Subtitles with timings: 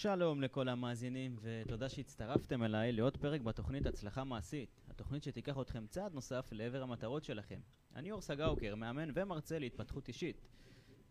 [0.00, 6.14] שלום לכל המאזינים, ותודה שהצטרפתם אליי לעוד פרק בתוכנית הצלחה מעשית, התוכנית שתיקח אתכם צעד
[6.14, 7.60] נוסף לעבר המטרות שלכם.
[7.96, 10.40] אני אור סגאוקר, מאמן ומרצה להתפתחות אישית.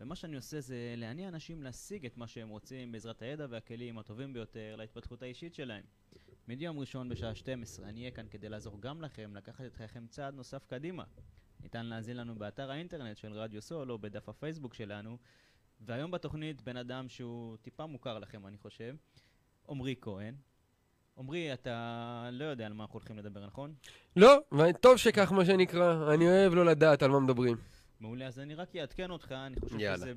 [0.00, 4.32] ומה שאני עושה זה להניע אנשים להשיג את מה שהם רוצים בעזרת הידע והכלים הטובים
[4.32, 5.84] ביותר להתפתחות האישית שלהם.
[6.48, 10.06] מדי יום ראשון בשעה 12 אני אהיה כאן כדי לעזור גם לכם לקחת את חייכם
[10.06, 11.04] צעד נוסף קדימה.
[11.60, 15.18] ניתן להאזין לנו באתר האינטרנט של רדיו סול או בדף הפייסבוק שלנו,
[15.80, 18.94] והיום בתוכנית בן אדם שהוא טיפה מוכר לכם, אני חושב,
[19.68, 20.34] עמרי כהן.
[21.18, 23.74] עמרי, אתה לא יודע על מה אנחנו הולכים לדבר, נכון?
[24.16, 27.56] לא, וטוב שכך מה שנקרא, אני אוהב לא לדעת על מה מדברים.
[28.00, 29.96] מעולה, אז אני רק אעדכן אותך, אני חושב יאללה.
[29.96, 30.12] שזה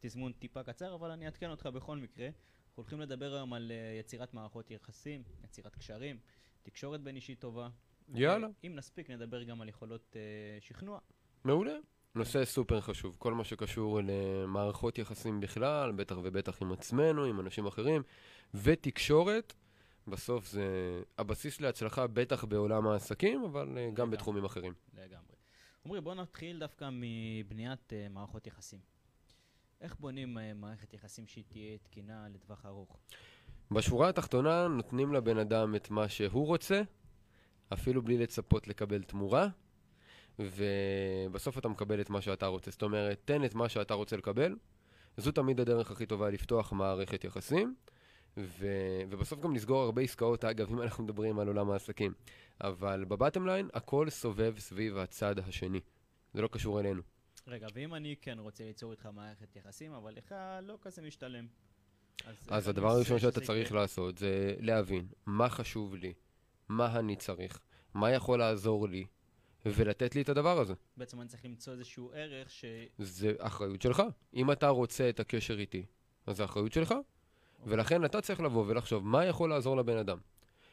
[0.00, 2.26] בתזמון טיפה קצר, אבל אני אעדכן אותך בכל מקרה.
[2.26, 6.18] אנחנו הולכים לדבר היום על אה, יצירת מערכות יחסים, יצירת קשרים,
[6.62, 7.68] תקשורת בין אישית טובה.
[8.14, 8.48] יאללה.
[8.64, 10.20] אם נספיק, נדבר גם על יכולות אה,
[10.60, 10.98] שכנוע.
[11.44, 11.74] מעולה.
[12.16, 17.66] נושא סופר חשוב, כל מה שקשור למערכות יחסים בכלל, בטח ובטח עם עצמנו, עם אנשים
[17.66, 18.02] אחרים,
[18.54, 19.54] ותקשורת,
[20.08, 20.66] בסוף זה
[21.18, 24.16] הבסיס להצלחה, בטח בעולם העסקים, אבל אה, גם לגמרי.
[24.16, 24.72] בתחומים אחרים.
[24.94, 25.36] לגמרי.
[25.86, 28.78] עמרי, בוא נתחיל דווקא מבניית uh, מערכות יחסים.
[29.80, 32.98] איך בונים uh, מערכת יחסים שהיא תהיה תקינה לטווח ארוך?
[33.70, 36.82] בשורה התחתונה נותנים לבן אדם את מה שהוא רוצה,
[37.72, 39.48] אפילו בלי לצפות לקבל תמורה,
[40.38, 42.70] ובסוף אתה מקבל את מה שאתה רוצה.
[42.70, 44.56] זאת אומרת, תן את מה שאתה רוצה לקבל,
[45.16, 47.74] זו תמיד הדרך הכי טובה לפתוח מערכת יחסים,
[48.36, 48.66] ו...
[49.10, 52.12] ובסוף גם לסגור הרבה עסקאות, אגב, אם אנחנו מדברים על עולם העסקים.
[52.60, 55.80] אבל בבטם ליין, הכל סובב סביב הצד השני.
[56.34, 57.02] זה לא קשור אלינו.
[57.46, 61.46] רגע, ואם אני כן רוצה ליצור איתך מערכת יחסים, אבל לך לא כזה משתלם.
[62.26, 63.80] אז איך אני הדבר הראשון שאתה צריך יקרה?
[63.80, 66.12] לעשות זה להבין מה חשוב לי,
[66.68, 67.60] מה אני צריך,
[67.94, 69.06] מה יכול לעזור לי,
[69.74, 70.74] ולתת לי את הדבר הזה.
[70.96, 72.64] בעצם אני צריך למצוא איזשהו ערך ש...
[72.98, 74.02] זה אחריות שלך.
[74.34, 75.84] אם אתה רוצה את הקשר איתי,
[76.26, 76.94] אז זה אחריות שלך,
[77.66, 80.18] ולכן אתה צריך לבוא ולחשוב מה יכול לעזור לבן אדם,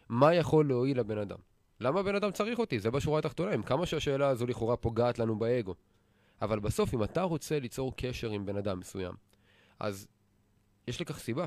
[0.09, 1.37] מה יכול להועיל לבן אדם.
[1.79, 2.79] למה הבן אדם צריך אותי?
[2.79, 5.75] זה בשורה התחתונה, עם כמה שהשאלה הזו לכאורה פוגעת לנו באגו.
[6.41, 9.13] אבל בסוף, אם אתה רוצה ליצור קשר עם בן אדם מסוים,
[9.79, 10.07] אז
[10.87, 11.45] יש לכך סיבה.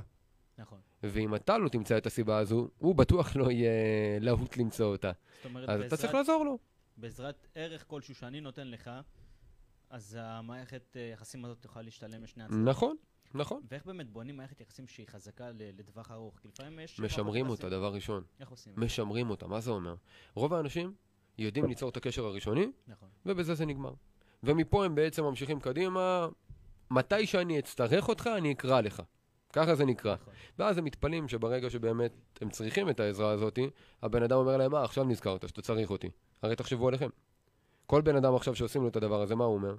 [0.58, 0.78] נכון.
[1.02, 3.70] ואם אתה לא תמצא את הסיבה הזו, הוא בטוח לא יהיה
[4.20, 5.12] להוט למצוא אותה.
[5.36, 6.58] זאת אומרת, אז אתה צריך בעזרת, לעזור לו.
[6.96, 8.90] בעזרת ערך כלשהו שאני נותן לך,
[9.90, 12.68] אז המערכת אה, יחסים הזאת תוכל להשתלם לשני הצדדים.
[12.68, 12.96] נכון,
[13.34, 13.62] נכון.
[13.68, 16.38] ואיך באמת בונים מערכת יחסים שהיא חזקה לטווח ארוך?
[16.38, 17.00] כי לפעמים יש...
[17.00, 18.24] משמרים אותה, דבר ראשון.
[18.40, 18.72] איך עושים?
[18.76, 19.94] משמרים אותה, מה זה אומר?
[20.34, 20.94] רוב האנשים
[21.38, 23.08] יודעים ליצור את הקשר הראשוני, נכון.
[23.26, 23.94] ובזה זה נגמר.
[24.42, 26.28] ומפה הם בעצם ממשיכים קדימה,
[26.90, 29.02] מתי שאני אצטרך אותך, אני אקרא לך.
[29.56, 30.16] ככה זה נקרא.
[30.58, 33.58] ואז הם מתפלאים שברגע שבאמת הם צריכים את העזרה הזאת,
[34.02, 36.10] הבן אדם אומר להם, מה, עכשיו נזכרת שאתה צריך אותי.
[36.42, 37.08] הרי תחשבו עליכם.
[37.86, 39.74] כל בן אדם עכשיו שעושים לו את הדבר הזה, מה הוא אומר?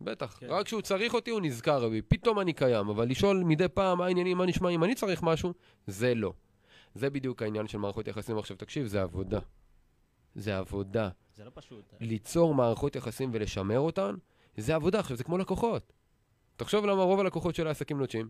[0.00, 0.46] בטח, כן.
[0.50, 4.06] רק כשהוא צריך אותי הוא נזכר בי, פתאום אני קיים, אבל לשאול מדי פעם מה
[4.06, 5.52] העניינים, מה נשמע, אם אני צריך משהו,
[5.86, 6.32] זה לא.
[6.94, 8.38] זה בדיוק העניין של מערכות יחסים.
[8.38, 9.38] עכשיו תקשיב, זה עבודה.
[10.34, 11.08] זה עבודה.
[11.36, 11.94] זה לא פשוט.
[12.00, 14.14] ליצור מערכות יחסים ולשמר אותן,
[14.56, 15.00] זה עבודה.
[15.00, 15.92] עכשיו, זה כמו לקוחות.
[16.56, 18.28] תחשוב למה רוב הלקוחות של העסקים נוטשים.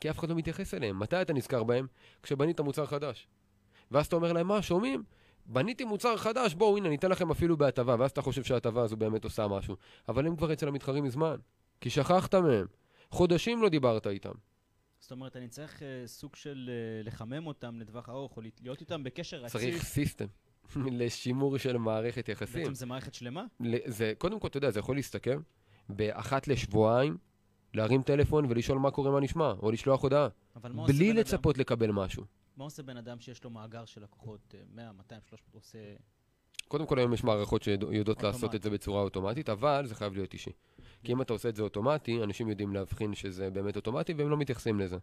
[0.00, 0.98] כי אף אחד לא מתייחס אליהם.
[0.98, 1.86] מתי אתה נזכר בהם?
[2.22, 3.28] כשבנית מוצר חדש.
[3.90, 5.02] ואז אתה אומר להם, מה, שומעים?
[5.46, 9.24] בניתי מוצר חדש, בואו, הנה, ניתן לכם אפילו בהטבה, ואז אתה חושב שההטבה הזו באמת
[9.24, 9.76] עושה משהו.
[10.08, 11.36] אבל הם כבר אצל המתחרים מזמן.
[11.80, 12.66] כי שכחת מהם.
[13.10, 14.32] חודשים לא דיברת איתם.
[15.00, 19.04] זאת אומרת, אני צריך אה, סוג של אה, לחמם אותם לטווח ארוך, או להיות איתם
[19.04, 19.52] בקשר רציף.
[19.52, 20.26] צריך סיסטם
[21.00, 22.62] לשימור של מערכת יחסים.
[22.62, 23.44] בעצם זה מערכת שלמה?
[23.86, 25.40] זה, קודם כל, אתה יודע, זה יכול להסתכם
[25.88, 27.16] באחת לשבועיים,
[27.78, 30.28] להרים טלפון ולשאול מה קורה, מה נשמע, או לשלוח הודעה.
[30.86, 32.22] בלי לצפות לקבל משהו.
[32.22, 32.28] אדם?
[32.56, 35.78] מה עושה בן אדם שיש לו מאגר של לקוחות, אה, 100, 200, 300, הוא עושה...
[36.68, 38.54] קודם כל, היום יש מערכות שיודעות לעשות.
[38.54, 40.50] את זה בצורה אוטומטית, אבל זה חייב להיות אישי.
[41.04, 44.36] כי אם אתה עושה את זה אוטומטי, אנשים יודעים להבחין שזה באמת אוטומטי, והם לא
[44.36, 44.96] מתייחסים לזה.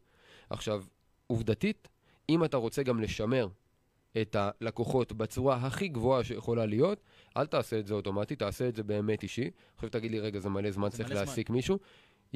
[0.49, 0.83] עכשיו,
[1.27, 1.87] עובדתית,
[2.29, 3.47] אם אתה רוצה גם לשמר
[4.21, 6.99] את הלקוחות בצורה הכי גבוהה שיכולה להיות,
[7.37, 9.49] אל תעשה את זה אוטומטי, תעשה את זה באמת אישי.
[9.75, 11.25] עכשיו תגיד לי, רגע, זה מלא זמן, זה צריך מלא זמן.
[11.25, 11.79] להעסיק מישהו.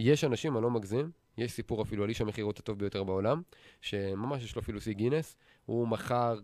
[0.02, 3.42] יש אנשים, אני לא מגזים, יש סיפור אפילו על איש המכירות הטוב ביותר בעולם,
[3.82, 5.36] שממש יש לו אפילו שיא גינס,
[5.66, 6.40] הוא מכר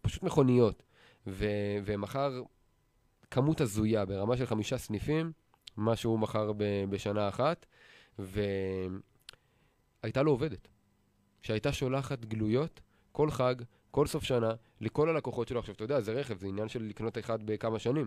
[0.00, 0.82] פשוט מכוניות,
[1.26, 2.42] ו- ומכר
[3.30, 5.32] כמות הזויה ברמה של חמישה סניפים,
[5.76, 7.66] מה שהוא מכר ב- בשנה אחת,
[8.18, 9.02] והייתה
[10.22, 10.68] לו עובדת,
[11.42, 12.80] שהייתה שולחת גלויות
[13.12, 13.54] כל חג,
[13.90, 15.58] כל סוף שנה, לכל הלקוחות שלו.
[15.58, 18.06] עכשיו, אתה יודע, זה רכב, זה עניין של לקנות אחד בכמה שנים.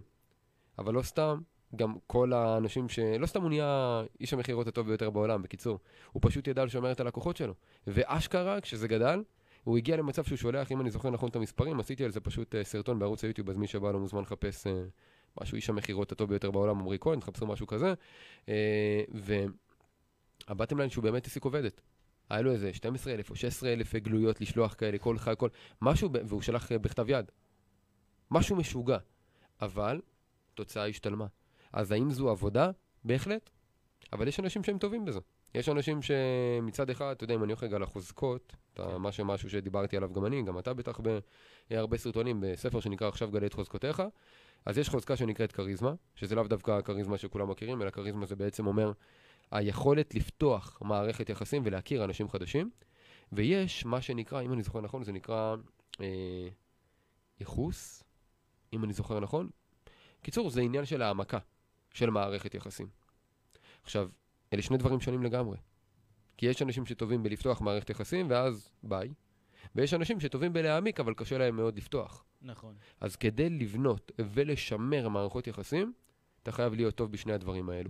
[0.78, 1.42] אבל לא סתם,
[1.76, 3.00] גם כל האנשים ש...
[3.00, 5.80] לא סתם הוא נהיה איש המכירות הטוב ביותר בעולם, בקיצור.
[6.12, 7.54] הוא פשוט ידע לשמר את הלקוחות שלו.
[7.88, 9.24] ואשכרה, כשזה גדל,
[9.64, 12.56] הוא הגיע למצב שהוא שולח, אם אני זוכר נכון את המספרים, עשיתי על זה פשוט
[12.56, 14.70] uh, סרטון בערוץ היוטיוב, אז מי שבא לא מוזמן לחפש uh,
[15.42, 17.94] משהו, איש המכירות הטוב ביותר בעולם, עמרי כהן, תחפשו משהו כזה.
[18.46, 18.50] Uh,
[20.48, 21.82] והבטם ליין שהוא באמת העסיק עובדת.
[22.30, 25.50] היה לו איזה 12,000 או 16,000 גלויות לשלוח כאלה, כל חג, כל...
[25.82, 27.32] משהו, והוא שלח אה, בכתב יד.
[28.32, 28.98] משהו משוגע.
[29.62, 30.02] אבל,
[30.54, 31.26] תוצאה השתלמה.
[31.74, 32.72] אז האם זו עבודה?
[33.04, 33.50] בהחלט.
[34.14, 35.20] אבל יש אנשים שהם טובים בזה.
[35.56, 39.98] יש אנשים שמצד אחד, אתה יודע, אם אני הולך רגע לחוזקות, אתה, מה שמשהו שדיברתי
[39.98, 41.00] עליו גם אני, גם אתה בטח
[41.70, 44.04] בהרבה סרטונים, בספר שנקרא עכשיו גלה את חוזקותיך,
[44.66, 48.68] אז יש חוזקה שנקראת כריזמה, שזה לאו דווקא הכריזמה שכולם מכירים, אלא כריזמה זה בעצם
[48.68, 48.92] אומר
[49.52, 52.70] היכולת לפתוח מערכת יחסים ולהכיר אנשים חדשים,
[53.32, 55.56] ויש מה שנקרא, אם אני זוכר נכון, זה נקרא
[56.02, 56.48] אה,
[57.40, 58.04] ייחוס,
[58.74, 59.50] אם אני זוכר נכון.
[60.22, 61.40] קיצור, זה עניין של העמקה
[62.00, 62.88] של מערכת יחסים.
[63.84, 64.10] עכשיו,
[64.54, 65.58] אלה שני דברים שונים לגמרי.
[66.38, 69.10] כי יש אנשים שטובים בלפתוח מערכת יחסים, ואז ביי.
[69.76, 72.26] ויש אנשים שטובים בלהעמיק, אבל קשה להם מאוד לפתוח.
[72.42, 72.76] נכון.
[73.02, 75.94] אז כדי לבנות ולשמר מערכות יחסים,
[76.44, 77.90] אתה חייב להיות טוב בשני הדברים האלו.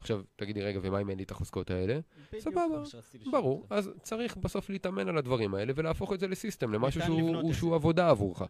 [0.00, 2.00] עכשיו, תגידי, רגע, ומה אם אין לי את החוזקות האלה?
[2.38, 2.82] סבבה,
[3.30, 3.66] ברור.
[3.70, 7.74] אז צריך בסוף להתאמן על הדברים האלה ולהפוך את זה לסיסטם, למשהו שהוא, שהוא.
[7.74, 8.42] עבודה עבורך.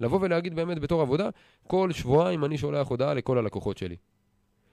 [0.00, 1.28] לבוא ולהגיד באמת בתור עבודה,
[1.66, 3.96] כל שבועיים אני שולח הודעה לכל הלקוחות שלי.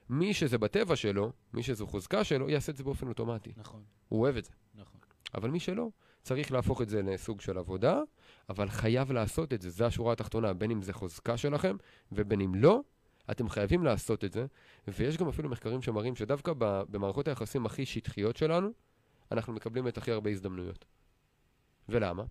[0.09, 3.53] מי שזה בטבע שלו, מי שזו חוזקה שלו, יעשה את זה באופן אוטומטי.
[3.57, 4.51] נכון, הוא אוהב את זה.
[4.75, 4.99] נכון.
[5.35, 5.89] אבל מי שלא,
[6.21, 8.01] צריך להפוך את זה לסוג של עבודה,
[8.49, 11.75] אבל חייב לעשות את זה, זו השורה התחתונה, בין אם זה חוזקה שלכם
[12.11, 12.81] ובין אם לא,
[13.31, 14.45] אתם חייבים לעשות את זה,
[14.87, 18.69] ויש גם אפילו מחקרים שמראים שדווקא במערכות היחסים הכי שטחיות שלנו,
[19.31, 20.85] אנחנו מקבלים את הכי הרבה הזדמנויות.
[21.89, 22.23] ולמה?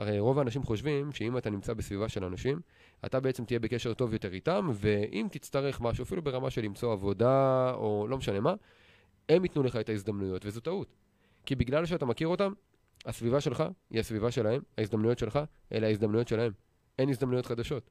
[0.00, 2.60] הרי רוב האנשים חושבים שאם אתה נמצא בסביבה של אנשים,
[3.04, 7.70] אתה בעצם תהיה בקשר טוב יותר איתם, ואם תצטרך משהו, אפילו ברמה של למצוא עבודה,
[7.74, 8.54] או לא משנה מה,
[9.28, 10.94] הם ייתנו לך את ההזדמנויות, וזו טעות.
[11.46, 12.52] כי בגלל שאתה מכיר אותם,
[13.06, 15.38] הסביבה שלך היא הסביבה שלהם, ההזדמנויות שלך
[15.72, 16.52] אלה ההזדמנויות שלהם.
[16.98, 17.90] אין הזדמנויות חדשות.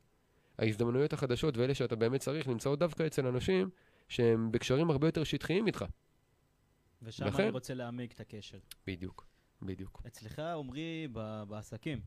[0.59, 3.69] ההזדמנויות החדשות ואלה שאתה באמת צריך נמצאות דווקא אצל אנשים
[4.07, 5.85] שהם בקשרים הרבה יותר שטחיים איתך.
[7.01, 8.57] ושם לכן- אני רוצה להעמיק את הקשר.
[8.87, 9.27] בדיוק,
[9.61, 10.01] בדיוק.
[10.07, 11.07] אצלך, עמרי,
[11.47, 11.99] בעסקים,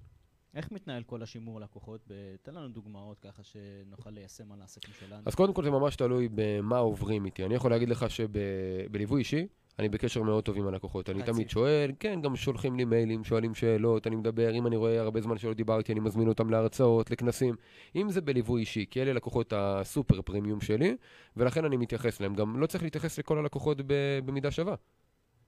[0.54, 2.10] איך מתנהל כל השימור לקוחות?
[2.42, 5.22] תן לנו דוגמאות ככה שנוכל ליישם על העסקים שלנו.
[5.26, 7.44] אז קודם כל זה ממש תלוי במה עוברים איתי.
[7.44, 9.46] אני יכול להגיד לך שבליווי אישי,
[9.78, 11.10] אני בקשר מאוד טוב עם הלקוחות.
[11.10, 11.22] אני.
[11.22, 15.20] תמיד שואל, כן, גם שולחים לי מיילים, שואלים שאלות, אני מדבר, אם אני רואה הרבה
[15.20, 17.54] זמן שלא דיברתי, אני מזמין אותם להרצאות, לכנסים.
[17.96, 20.96] אם זה בליווי אישי, כי אלה לקוחות הסופר פרימיום שלי,
[21.36, 22.34] ולכן אני מתייחס להם.
[22.34, 23.78] גם לא צריך להתייחס לכל הלקוחות
[24.24, 24.74] במידה שווה.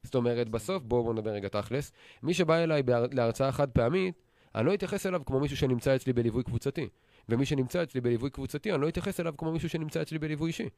[0.05, 1.93] זאת אומרת, בסוף, בואו בוא נדבר רגע תכלס,
[2.23, 4.15] מי שבא אליי בהר- להרצאה חד פעמית,
[4.55, 6.89] אני לא אתייחס אליו כמו מישהו שנמצא אצלי בליווי קבוצתי.
[7.29, 10.69] ומי שנמצא אצלי בליווי קבוצתי, אני לא אתייחס אליו כמו מישהו שנמצא אצלי בליווי אישי.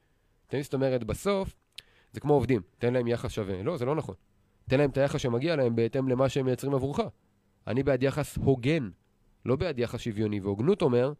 [0.48, 0.62] מבין?
[0.62, 1.54] זאת אומרת, בסוף,
[2.12, 3.62] זה כמו עובדים, תן להם יחס שווה.
[3.62, 4.14] לא, זה לא נכון.
[4.68, 7.00] תן להם את היחס שמגיע להם בהתאם למה שהם מייצרים עבורך.
[7.66, 8.90] אני בעד יחס הוגן,
[9.44, 10.40] לא בעד יחס שוויוני.
[10.40, 11.12] והוגנות אומר,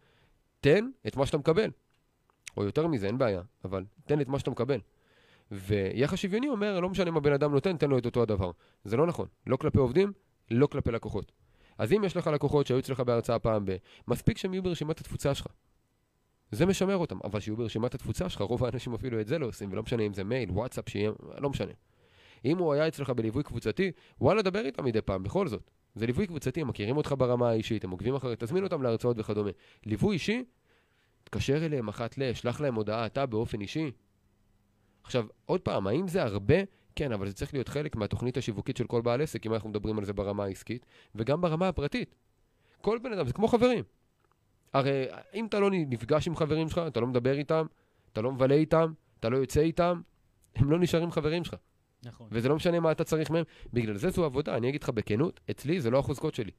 [0.61, 1.71] תן את מה שאתה מקבל.
[2.57, 4.81] או יותר מזה, אין בעיה, אבל תן את מה שאתה מקבל.
[5.51, 8.51] ויחס שוויוני אומר, לא משנה מה בן אדם נותן, תן לו את אותו הדבר.
[8.85, 9.27] זה לא נכון.
[9.47, 10.13] לא כלפי עובדים,
[10.51, 11.33] לא כלפי לקוחות.
[11.79, 13.77] אז אם יש לך לקוחות שהיו אצלך בהרצאה פעם ב...
[14.09, 15.47] מספיק שהם יהיו ברשימת התפוצה שלך.
[16.51, 19.73] זה משמר אותם, אבל שיהיו ברשימת התפוצה שלך, רוב האנשים אפילו את זה לא עושים,
[19.73, 21.73] ולא משנה אם זה מייל, וואטסאפ, שיהיה, לא משנה.
[22.45, 25.71] אם הוא היה אצלך בליווי קבוצתי, וואלה, דבר איתם מדי פעם, בכל זאת.
[25.95, 29.51] זה ליווי קבוצתי, הם מכירים אותך ברמה האישית, הם עוקבים אחרי, תזמין אותם להרצאות וכדומה.
[29.87, 30.45] ליווי אישי,
[31.25, 33.91] תתקשר אליהם אחת ל, שלח להם הודעה, אתה באופן אישי.
[35.07, 36.55] עכשיו, עוד פעם, האם זה הרבה?
[36.97, 39.99] כן, אבל זה צריך להיות חלק מהתוכנית השיווקית של כל בעל עסק, אם אנחנו מדברים
[39.99, 42.15] על זה ברמה העסקית, וגם ברמה הפרטית.
[42.81, 43.85] כל בן אדם, זה כמו חברים.
[44.73, 47.67] הרי אם אתה לא נפגש עם חברים שלך, אתה לא מדבר איתם,
[48.13, 50.01] אתה לא מבלה איתם, אתה לא יוצא איתם,
[50.57, 51.55] הם לא נשארים חברים שלך.
[52.05, 52.29] נכון.
[52.31, 55.41] וזה לא משנה מה אתה צריך מהם, בגלל זה זו עבודה, אני אגיד לך בכנות,
[55.51, 56.51] אצלי זה לא החוזקות שלי.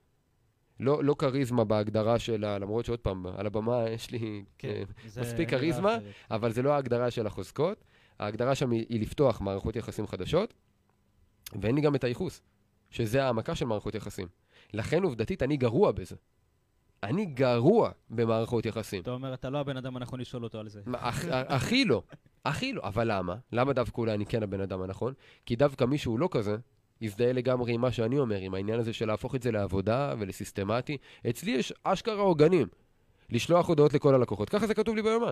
[0.80, 4.84] לא, לא כריזמה בהגדרה שלה, למרות שעוד פעם, על הבמה יש לי כן, אה,
[5.22, 5.98] מספיק מילה כריזמה.
[6.32, 7.84] אבל זה לא ההגדרה של החוזקות.
[8.20, 10.54] ההגדרה שם היא, היא לפתוח מערכות יחסים חדשות,
[11.62, 12.42] ואין לי גם את הייחוס,
[12.92, 14.28] שזה העמקה של מערכות יחסים.
[14.74, 16.16] לכן עובדתית אני גרוע בזה.
[17.04, 19.02] אני גרוע במערכות יחסים.
[19.02, 20.82] אתה אומר, אתה לא הבן אדם הנכון לשאול אותו על זה.
[20.94, 22.04] הכ- הכי לא,
[22.46, 22.82] הכי לא.
[22.84, 23.36] אבל למה?
[23.52, 25.14] למה דווקא אולי אני כן הבן אדם הנכון?
[25.46, 26.58] כי דווקא מישהו לא כזה,
[27.02, 30.98] יזדהה לגמרי עם מה שאני אומר, עם העניין הזה של להפוך את זה לעבודה ולסיסטמטי.
[31.30, 32.68] אצלי יש אשכרה עוגנים.
[33.30, 34.50] לשלוח הודעות לכל הלקוחות.
[34.50, 35.32] ככה זה כתוב לי ביומן.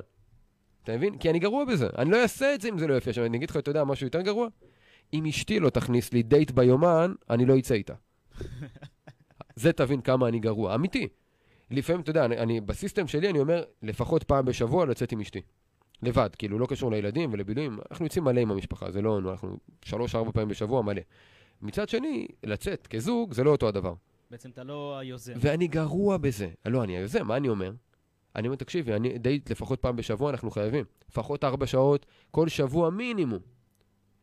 [0.85, 1.17] אתה מבין?
[1.17, 1.87] כי אני גרוע בזה.
[1.97, 3.09] אני לא אעשה את זה אם זה לא יפה.
[3.09, 4.47] עכשיו, אני אגיד לך, אתה יודע, משהו יותר גרוע?
[5.13, 7.93] אם אשתי לא תכניס לי דייט ביומן, אני לא אצא איתה.
[9.55, 10.75] זה תבין כמה אני גרוע.
[10.75, 11.07] אמיתי.
[11.71, 15.41] לפעמים, אתה יודע, אני, אני, בסיסטם שלי אני אומר, לפחות פעם בשבוע לצאת עם אשתי.
[16.03, 17.79] לבד, כאילו, לא קשור לילדים ולבילויים.
[17.91, 21.01] אנחנו יוצאים מלא עם המשפחה, זה לא, אנחנו שלוש-ארבע פעמים בשבוע מלא.
[21.61, 23.93] מצד שני, לצאת כזוג זה לא אותו הדבר.
[24.31, 25.33] בעצם אתה לא היוזם.
[25.37, 26.49] ואני גרוע בזה.
[26.65, 27.71] לא, אני היוזם, מה אני אומר?
[28.35, 30.85] אני אומר, תקשיבי, אני דייט לפחות פעם בשבוע אנחנו חייבים.
[31.09, 33.39] לפחות ארבע שעות כל שבוע מינימום.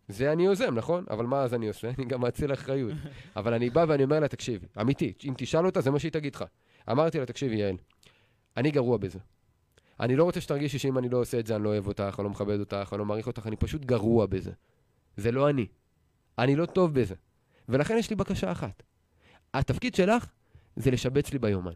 [0.09, 1.04] זה אני יוזם, נכון?
[1.11, 1.90] אבל מה אז אני עושה?
[1.99, 2.92] אני גם מאציל אחריות.
[3.37, 6.35] אבל אני בא ואני אומר לה, תקשיבי, אמיתי, אם תשאל אותה, זה מה שהיא תגיד
[6.35, 6.45] לך.
[6.90, 7.76] אמרתי לה, תקשיבי, יעל,
[8.57, 9.19] אני גרוע בזה.
[10.00, 12.25] אני לא רוצה שתרגישי שאם אני לא עושה את זה, אני לא אוהב אותך, אני
[12.25, 14.52] לא מכבד אותך, אני לא מעריך אותך, אני פשוט גרוע בזה.
[15.16, 15.66] זה לא אני.
[16.38, 17.14] אני לא טוב בזה.
[17.69, 18.83] ולכן יש לי בקשה אחת.
[19.54, 20.26] התפקיד שלך
[20.76, 21.73] זה לשבץ לי ביומן.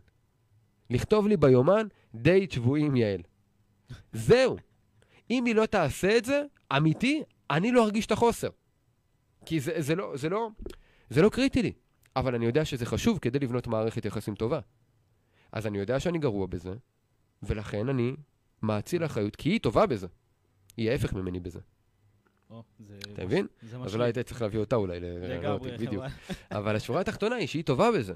[0.91, 1.87] לכתוב לי ביומן
[2.17, 3.21] דייט שבועי עם יעל.
[4.13, 4.57] זהו.
[5.31, 6.43] אם היא לא תעשה את זה,
[6.77, 8.49] אמיתי, אני לא ארגיש את החוסר.
[9.47, 10.49] כי זה, זה, לא, זה, לא,
[11.11, 11.73] זה לא קריטי לי.
[12.17, 14.61] אבל אני יודע שזה חשוב כדי לבנות מערכת יחסים טובה.
[15.53, 16.75] אז אני יודע שאני גרוע בזה,
[17.43, 18.17] ולכן אני
[18.63, 20.07] מאציל אחריות, כי היא טובה בזה.
[20.77, 21.61] היא ההפך ממני בזה.
[22.51, 22.99] או, זה...
[23.13, 23.47] אתה מבין?
[23.85, 26.05] אז אולי היית צריך להביא אותה אולי לראיין אותי, לגמרי, בדיוק.
[26.51, 28.15] אבל השורה התחתונה היא שהיא טובה בזה.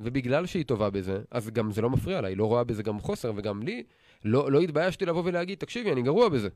[0.00, 3.00] ובגלל שהיא טובה בזה, אז גם זה לא מפריע לה, היא לא רואה בזה גם
[3.00, 3.82] חוסר, וגם לי,
[4.24, 6.48] לא, לא התביישתי לבוא ולהגיד, תקשיבי, אני גרוע בזה.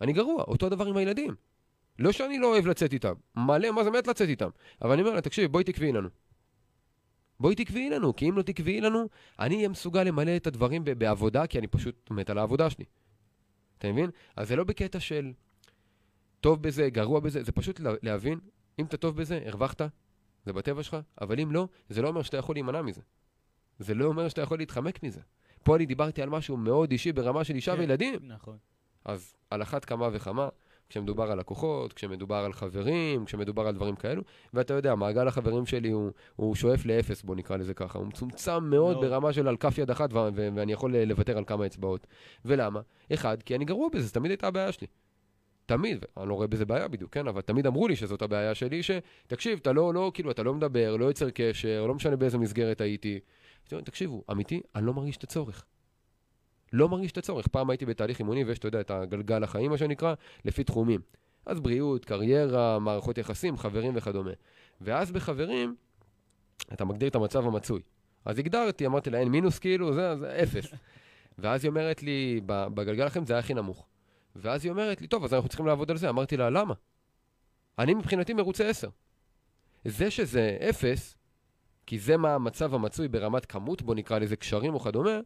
[0.00, 1.34] אני גרוע, אותו דבר עם הילדים.
[1.98, 4.48] לא שאני לא אוהב לצאת איתם, מלא, מה זה מת לצאת איתם.
[4.82, 6.08] אבל אני אומר לה, תקשיבי, בואי תקבעי לנו.
[7.40, 9.08] בואי תקבעי לנו, כי אם לא תקבעי לנו,
[9.38, 12.84] אני אהיה מסוגל למלא את הדברים בעבודה, כי אני פשוט מת על העבודה שלי.
[13.78, 14.10] אתה מבין?
[14.36, 15.32] אז זה לא בקטע של
[16.40, 18.38] טוב בזה, גרוע בזה, זה פשוט לה- להבין,
[18.78, 19.82] אם אתה טוב בזה, הרווחת,
[20.44, 23.00] זה בטבע שלך, אבל אם לא, זה לא אומר שאתה יכול להימנע מזה.
[23.78, 25.20] זה לא אומר שאתה יכול להתחמק מזה.
[25.62, 27.80] פה אני דיברתי על משהו מאוד אישי ברמה של אישה כן.
[27.80, 28.18] וילדים.
[28.22, 28.56] נכון.
[29.04, 30.48] אז על אחת כמה וכמה,
[30.88, 34.22] כשמדובר על לקוחות, כשמדובר על חברים, כשמדובר על דברים כאלו,
[34.54, 37.98] ואתה יודע, מעגל החברים שלי הוא, הוא שואף לאפס, בוא נקרא לזה ככה.
[37.98, 38.96] הוא מצומצם מאוד.
[38.96, 39.04] מאוד.
[39.04, 42.06] ברמה של על כף יד אחת, ו- ו- ואני יכול לוותר על כמה אצבעות.
[42.44, 42.80] ולמה?
[43.14, 44.86] אחד, כי אני גרוע בזה, זו תמיד הייתה הבעיה שלי.
[45.66, 47.28] תמיד, אני לא רואה בזה בעיה בדיוק, כן?
[47.28, 50.96] אבל תמיד אמרו לי שזאת הבעיה שלי, שתקשיב, אתה לא, לא, כאילו, אתה לא מדבר,
[50.96, 53.20] לא יוצר קשר, לא משנה באיזה מסגרת הייתי.
[53.68, 55.64] תקשיבו, אמיתי, אני לא מרגיש את הצורך.
[56.72, 57.46] לא מרגיש את הצורך.
[57.46, 61.00] פעם הייתי בתהליך אימוני, ויש, אתה יודע, את הגלגל החיים, מה שנקרא, לפי תחומים.
[61.46, 64.30] אז בריאות, קריירה, מערכות יחסים, חברים וכדומה.
[64.80, 65.74] ואז בחברים,
[66.72, 67.82] אתה מגדיר את המצב המצוי.
[68.24, 70.74] אז הגדרתי, אמרתי לה, אין מינוס כאילו, זה, זה אפס.
[71.38, 73.86] ואז היא אומרת לי, "ב- בגלגל החיים זה היה הכי נמוך.
[74.36, 76.08] ואז היא אומרת לי, טוב, אז אנחנו צריכים לעבוד על זה.
[76.08, 76.74] אמרתי לה, למה?
[77.78, 78.88] אני מבחינתי מרוצה 10.
[79.84, 81.16] זה שזה אפס,
[81.86, 85.20] כי זה מה המצב המצוי ברמת כמות, בוא נקרא לזה קשרים או כדומה,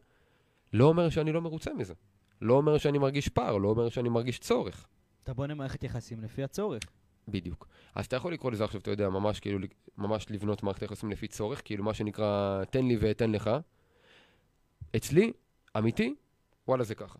[0.73, 1.93] לא אומר שאני לא מרוצה מזה.
[2.41, 4.87] לא אומר שאני מרגיש פער, לא אומר שאני מרגיש צורך.
[5.23, 6.83] אתה בונה מערכת יחסים לפי הצורך.
[7.27, 7.67] בדיוק.
[7.95, 9.59] אז אתה יכול לקרוא לזה עכשיו, אתה יודע, ממש כאילו,
[9.97, 13.49] ממש לבנות מערכת יחסים לפי צורך, כאילו מה שנקרא, תן לי ואתן לך.
[14.95, 15.33] אצלי,
[15.77, 16.15] אמיתי,
[16.67, 17.19] וואלה זה ככה.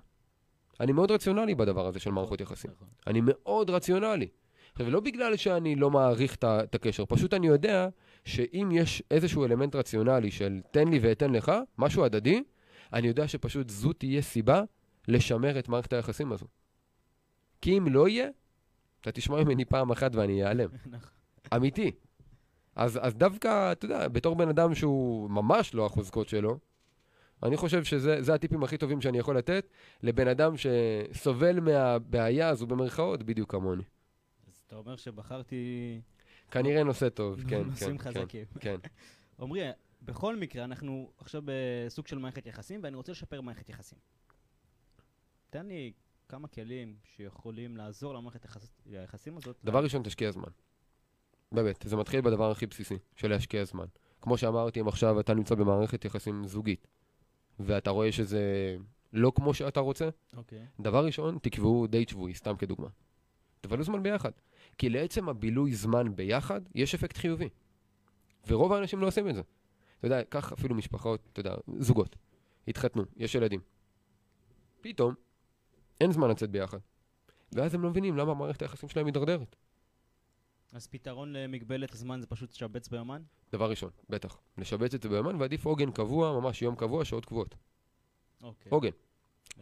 [0.79, 2.71] אני מאוד רציונלי בדבר הזה של מערכות יחסים.
[2.75, 2.87] נכון.
[3.07, 4.27] אני מאוד רציונלי.
[4.71, 7.87] עכשיו, לא בגלל שאני לא מעריך את הקשר, פשוט אני יודע
[8.25, 12.43] שאם יש איזשהו אלמנט רציונלי של תן לי ואתן לך, משהו הדדי,
[12.93, 14.63] אני יודע שפשוט זו תהיה סיבה
[15.07, 16.45] לשמר את מערכת היחסים הזו.
[17.61, 18.29] כי אם לא יהיה,
[19.01, 20.69] אתה תשמע ממני פעם אחת ואני אעלם.
[20.85, 21.09] נכון.
[21.55, 21.91] אמיתי.
[22.75, 26.59] אז, אז דווקא, אתה יודע, בתור בן אדם שהוא ממש לא החוזקות שלו,
[27.43, 29.67] אני חושב שזה זה הטיפים הכי טובים שאני יכול לתת
[30.03, 33.83] לבן אדם שסובל מהבעיה הזו במרכאות בדיוק כמוני.
[34.47, 36.01] אז אתה אומר שבחרתי
[36.51, 38.45] כנראה נושא טוב, כן, כן, נושאים כן, חזקים.
[38.59, 38.75] כן.
[39.39, 39.69] עמרי,
[40.01, 43.99] בכל מקרה, אנחנו עכשיו בסוג של מערכת יחסים, ואני רוצה לשפר מערכת יחסים.
[45.49, 45.91] תן לי
[46.29, 49.57] כמה כלים שיכולים לעזור למערכת היחס- היחסים הזאת.
[49.63, 50.49] דבר ראשון, תשקיע זמן.
[51.51, 53.85] באמת, זה מתחיל בדבר הכי בסיסי, של להשקיע זמן.
[54.21, 56.87] כמו שאמרתי, אם עכשיו אתה נמצא במערכת יחסים זוגית,
[57.59, 58.75] ואתה רואה שזה
[59.13, 60.65] לא כמו שאתה רוצה, אוקיי.
[60.79, 62.87] דבר ראשון, תקבעו דייט שבועי, סתם כדוגמה.
[63.61, 64.31] תבלו זמן ביחד.
[64.77, 67.49] כי לעצם הבילוי זמן ביחד, יש אפקט חיובי.
[68.47, 69.41] ורוב האנשים לא עושים את זה.
[69.99, 72.15] אתה יודע, קח אפילו משפחות, אתה יודע, זוגות.
[72.67, 73.59] התחתנו, יש ילדים.
[74.81, 75.13] פתאום,
[76.01, 76.77] אין זמן לצאת ביחד.
[77.51, 79.55] ואז הם לא מבינים למה מערכת היחסים שלהם מידרדרת.
[80.71, 83.21] אז פתרון למגבלת הזמן זה פשוט לשבץ ביומן?
[83.51, 84.37] דבר ראשון, בטח.
[84.57, 87.55] לשבץ את זה ביומן, ועדיף עוגן קבוע, ממש יום קבוע, שעות קבועות.
[88.43, 88.69] אוקיי.
[88.69, 88.91] עוגן.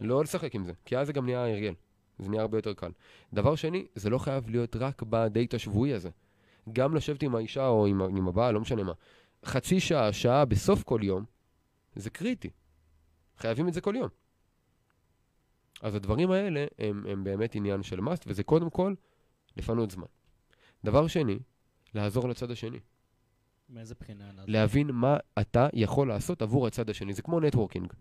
[0.00, 1.74] לא לשחק עם זה, כי אז זה גם נהיה הרגל.
[2.18, 2.90] זה נהיה הרבה יותר קל.
[3.32, 6.10] דבר שני, זה לא חייב להיות רק בדייט השבועי הזה.
[6.72, 8.92] גם לשבת עם האישה או עם, עם הבעל, לא משנה מה.
[9.44, 11.24] חצי שעה, שעה בסוף כל יום,
[11.96, 12.50] זה קריטי.
[13.36, 14.08] חייבים את זה כל יום.
[15.82, 18.94] אז הדברים האלה הם, הם באמת עניין של must, וזה קודם כל
[19.56, 20.06] לפנות זמן.
[20.84, 21.38] דבר שני,
[21.94, 22.78] לעזור לצד השני.
[23.68, 24.30] מאיזה בחינה?
[24.46, 27.14] להבין מה אתה יכול לעשות עבור הצד השני.
[27.14, 27.92] זה כמו נטוורקינג.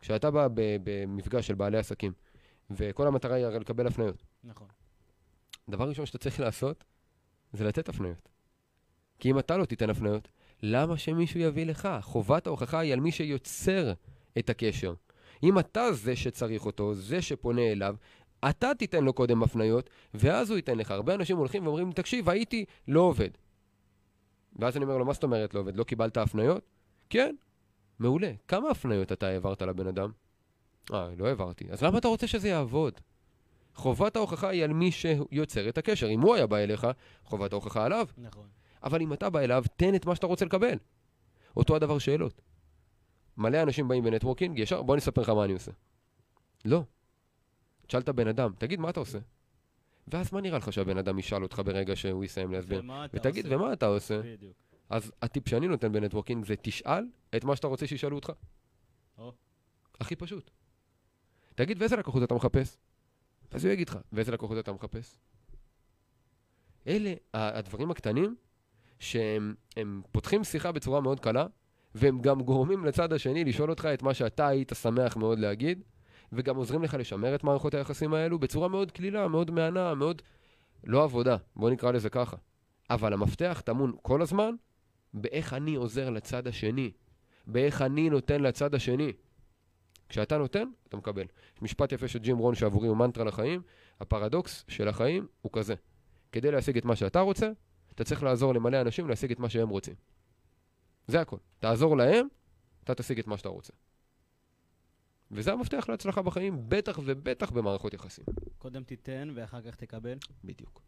[0.00, 2.12] כשאתה בא במפגש של בעלי עסקים,
[2.70, 4.22] וכל המטרה היא הרי לקבל הפניות.
[4.44, 4.68] נכון.
[5.68, 6.84] דבר ראשון שאתה צריך לעשות,
[7.52, 8.28] זה לתת הפניות.
[9.18, 10.28] כי אם אתה לא תיתן הפניות,
[10.62, 11.88] למה שמישהו יביא לך?
[12.02, 13.92] חובת ההוכחה היא על מי שיוצר
[14.38, 14.94] את הקשר.
[15.42, 17.96] אם אתה זה שצריך אותו, זה שפונה אליו,
[18.48, 20.90] אתה תיתן לו קודם הפניות, ואז הוא ייתן לך.
[20.90, 23.30] הרבה אנשים הולכים ואומרים, תקשיב, הייתי, לא עובד.
[24.56, 25.76] ואז אני אומר לו, מה זאת אומרת לא עובד?
[25.76, 26.64] לא קיבלת הפניות?
[27.10, 27.34] כן.
[27.98, 28.32] מעולה.
[28.48, 30.10] כמה הפניות אתה העברת לבן אדם?
[30.92, 31.64] אה, לא העברתי.
[31.70, 32.94] אז למה אתה רוצה שזה יעבוד?
[33.74, 36.08] חובת ההוכחה היא על מי שיוצר את הקשר.
[36.08, 36.86] אם הוא היה בא אליך,
[37.24, 38.06] חובת ההוכחה עליו.
[38.18, 38.46] נכון.
[38.82, 40.78] אבל אם אתה בא אליו, תן את מה שאתה רוצה לקבל.
[41.56, 42.40] אותו הדבר שאלות.
[43.36, 45.72] מלא אנשים באים בנטוורקינג, ישר, בוא אני אספר לך מה אני עושה.
[46.64, 46.82] לא.
[47.88, 49.18] תשאל את הבן אדם, תגיד, מה אתה עושה?
[50.08, 52.82] ואז מה נראה לך שהבן אדם ישאל אותך ברגע שהוא יסיים להסביר?
[53.12, 53.56] ותגיד, עושה?
[53.56, 54.20] ומה אתה עושה?
[54.22, 54.52] בדיוק.
[54.90, 57.04] אז הטיפ שאני נותן בנטוורקינג זה תשאל
[57.36, 58.32] את מה שאתה רוצה שישאלו אותך.
[59.18, 59.32] או.
[60.00, 60.50] הכי פשוט.
[61.54, 62.76] תגיד, ואיזה לקוחות אתה מחפש?
[63.50, 65.18] אז הוא יגיד לך, ואיזה לקוחות אתה מחפש?
[66.86, 68.36] אלה הדברים הקטנים
[68.98, 71.46] שהם הם פותחים שיחה בצורה מאוד קלה,
[71.94, 75.82] והם גם גורמים לצד השני לשאול אותך את מה שאתה היית שמח מאוד להגיד,
[76.32, 80.22] וגם עוזרים לך לשמר את מערכות היחסים האלו בצורה מאוד קלילה, מאוד מהנה, מאוד...
[80.84, 82.36] לא עבודה, בוא נקרא לזה ככה.
[82.90, 84.54] אבל המפתח טמון כל הזמן
[85.14, 86.92] באיך אני עוזר לצד השני,
[87.46, 89.12] באיך אני נותן לצד השני.
[90.08, 91.22] כשאתה נותן, אתה מקבל.
[91.56, 93.62] יש משפט יפה של ג'ים רון שעבורי הוא מנטרה לחיים,
[94.00, 95.74] הפרדוקס של החיים הוא כזה.
[96.32, 97.50] כדי להשיג את מה שאתה רוצה,
[97.94, 99.94] אתה צריך לעזור למלא אנשים להשיג את מה שהם רוצים.
[101.06, 101.36] זה הכל.
[101.58, 102.26] תעזור להם,
[102.84, 103.72] אתה תשיג את מה שאתה רוצה.
[105.30, 108.24] וזה המפתח להצלחה בחיים, בטח ובטח במערכות יחסים.
[108.58, 110.18] קודם תיתן ואחר כך תקבל.
[110.44, 110.82] בדיוק.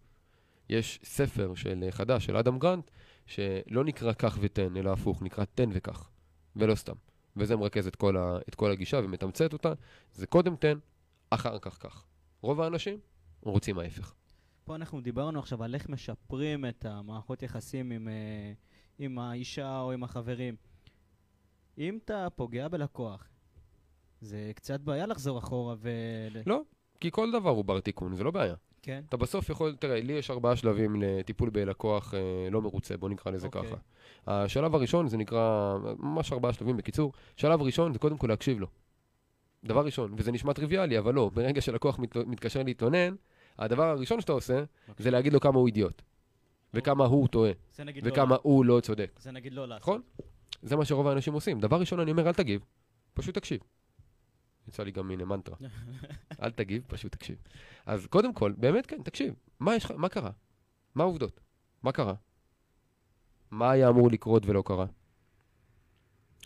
[0.68, 2.90] יש ספר של אה, חדש, של אדם גרנט,
[3.26, 6.10] שלא נקרא קח ותן, אלא הפוך, נקרא תן וקח,
[6.56, 6.94] ולא סתם.
[7.36, 9.72] וזה מרכז את כל, ה, את כל הגישה ומתמצת אותה,
[10.12, 10.78] זה קודם תן,
[11.30, 12.04] אחר כך כך.
[12.42, 12.98] רוב האנשים
[13.42, 14.14] רוצים ההפך.
[14.64, 18.52] פה אנחנו דיברנו עכשיו על איך משפרים את המערכות יחסים עם, אה,
[18.98, 20.56] עם האישה או עם החברים.
[21.78, 23.28] אם אתה פוגע בלקוח,
[24.20, 25.90] זה קצת בעיה לחזור אחורה ו...
[26.46, 26.60] לא,
[27.00, 28.54] כי כל דבר הוא בר תיקון, זה לא בעיה.
[28.82, 29.02] כן?
[29.08, 33.32] אתה בסוף יכול, תראה, לי יש ארבעה שלבים לטיפול בלקוח אה, לא מרוצה, בוא נקרא
[33.32, 33.62] לזה אוקיי.
[33.62, 33.76] ככה.
[34.26, 38.66] השלב הראשון זה נקרא, ממש ארבעה שלבים בקיצור, שלב ראשון זה קודם כל להקשיב לו.
[39.64, 43.14] דבר ראשון, וזה נשמע טריוויאלי, אבל לא, ברגע שלקוח מת, מתקשר להתלונן,
[43.58, 45.04] הדבר הראשון שאתה עושה, בבקשה.
[45.04, 46.02] זה להגיד לו כמה הוא אידיוט,
[46.74, 47.92] וכמה הוא טועה, לא...
[48.04, 49.10] וכמה הוא לא צודק.
[49.22, 49.82] זה נגיד לא לעשות.
[49.82, 50.02] נכון?
[50.62, 51.60] זה מה שרוב האנשים עושים.
[51.60, 52.64] דבר ראשון אני אומר, אל תגיב,
[53.14, 53.60] פשוט תקשיב.
[54.70, 55.56] יצא לי גם הנה מנטרה.
[56.42, 57.36] אל תגיב, פשוט תקשיב.
[57.86, 59.34] אז קודם כל, באמת כן, תקשיב.
[59.60, 60.30] מה יש לך, מה קרה?
[60.94, 61.40] מה העובדות?
[61.82, 62.14] מה קרה?
[63.50, 64.86] מה היה אמור לקרות ולא קרה?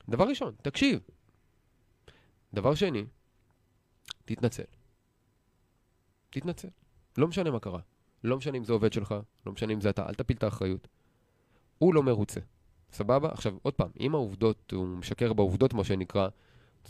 [0.08, 1.00] דבר ראשון, תקשיב.
[2.54, 3.04] דבר שני,
[4.24, 4.62] תתנצל.
[6.30, 6.68] תתנצל.
[7.18, 7.80] לא משנה מה קרה.
[8.24, 9.14] לא משנה אם זה עובד שלך,
[9.46, 10.88] לא משנה אם זה אתה, אל תפיל את האחריות.
[11.78, 12.40] הוא לא מרוצה.
[12.92, 13.32] סבבה?
[13.32, 16.28] עכשיו, עוד פעם, אם העובדות, הוא משקר בעובדות, מה שנקרא,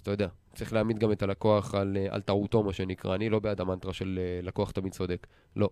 [0.02, 3.14] אתה יודע, צריך להעמיד גם את הלקוח על, אה, על טעותו, מה שנקרא.
[3.14, 5.26] אני לא בעד המנטרה של אה, לקוח תמיד צודק.
[5.56, 5.70] לא.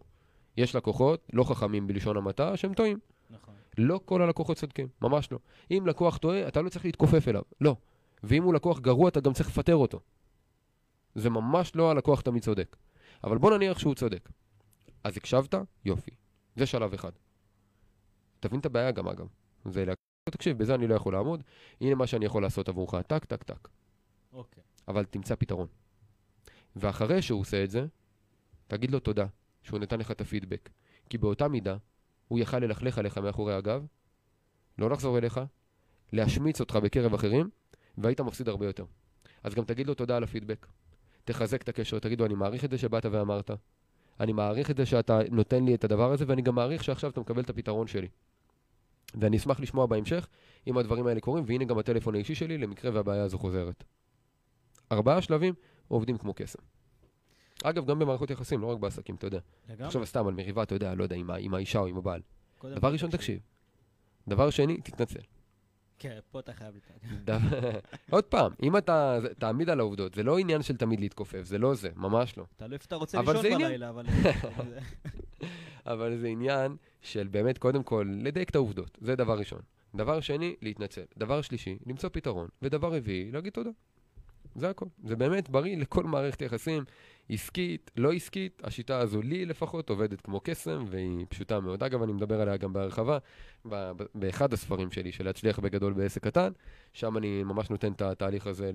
[0.57, 2.99] יש לקוחות לא חכמים בלשון המעטה שהם טועים.
[3.31, 3.55] נכון.
[3.79, 5.39] לא כל הלקוחות צודקים, ממש לא.
[5.71, 7.77] אם לקוח טועה, אתה לא צריך להתכופף אליו, לא.
[8.23, 10.01] ואם הוא לקוח גרוע, אתה גם צריך לפטר אותו.
[11.15, 12.77] זה ממש לא הלקוח תמיד צודק.
[13.25, 14.29] אבל בוא נניח שהוא צודק.
[15.05, 15.55] אז הקשבת?
[15.85, 16.11] יופי.
[16.57, 17.13] זה שלב אחד.
[18.41, 19.27] תבין את הבעיה גם, אגב.
[19.65, 21.43] זה להקשיב, תקשיב, בזה אני לא יכול לעמוד,
[21.81, 23.69] הנה מה שאני יכול לעשות עבורך, טק, טק, טק.
[24.33, 24.63] אוקיי.
[24.89, 25.67] אבל תמצא פתרון.
[26.77, 27.87] ואחרי שהוא עושה את זה,
[28.67, 29.27] תגיד לו תודה
[29.63, 30.71] שהוא נתן לך את הפידבק.
[31.11, 31.77] כי באותה מידה,
[32.29, 33.87] הוא יכל ללכלך עליך מאחורי הגב,
[34.79, 35.41] לא לחזור אליך,
[36.13, 37.51] להשמיץ אותך בקרב אחרים,
[37.99, 38.85] והיית מפסיד הרבה יותר.
[39.43, 40.67] אז גם תגיד לו תודה על הפידבק.
[41.25, 43.51] תחזק את הקשר, תגיד לו, אני מעריך את זה שבאת ואמרת.
[44.21, 47.21] אני מעריך את זה שאתה נותן לי את הדבר הזה, ואני גם מעריך שעכשיו אתה
[47.21, 48.09] מקבל את הפתרון שלי.
[49.15, 50.29] ואני אשמח לשמוע בהמשך
[50.67, 53.85] אם הדברים האלה קורים, והנה גם הטלפון האישי שלי למקרה והבעיה הזו חוזרת.
[54.93, 55.55] ארבעה שלבים
[55.89, 56.59] עובדים כמו קסם.
[57.65, 59.39] אגב, גם במערכות יחסים, לא רק בעסקים, אתה יודע.
[59.69, 59.87] לגמרי.
[59.87, 62.21] עכשיו סתם על מריבה, אתה יודע, לא יודע, עם, עם האישה או עם הבעל.
[62.65, 63.39] דבר ראשון, תקשיב.
[64.29, 65.21] דבר שני, תתנצל.
[65.99, 66.75] כן, פה אתה חייב.
[67.25, 67.71] דבר-
[68.11, 71.75] עוד פעם, אם אתה תעמיד על העובדות, זה לא עניין של תמיד להתכופף, זה לא
[71.75, 72.45] זה, ממש לא.
[72.57, 73.63] תלוי איפה אתה רוצה לישון.
[73.63, 73.89] בלילה.
[73.89, 74.07] אבל-
[75.87, 78.99] אבל זה עניין של באמת, קודם כל, לדייק את העובדות.
[79.01, 79.61] זה דבר ראשון.
[79.95, 81.03] דבר שני, להתנצל.
[81.19, 82.49] דבר שלישי, למצוא פתרון.
[82.63, 83.71] ודבר רביעי, להגיד תודה.
[84.55, 84.87] זה הכל.
[85.05, 86.85] זה באמת בריא לכל מערכת יחסים,
[87.29, 88.63] עסקית, לא עסקית.
[88.65, 91.83] השיטה הזו, לי לפחות, עובדת כמו קסם, והיא פשוטה מאוד.
[91.83, 93.19] אגב, אני מדבר עליה גם בהרחבה,
[94.15, 96.53] באחד הספרים שלי, של להצליח בגדול בעסק קטן.
[96.93, 98.71] שם אני ממש נותן את התהליך הזה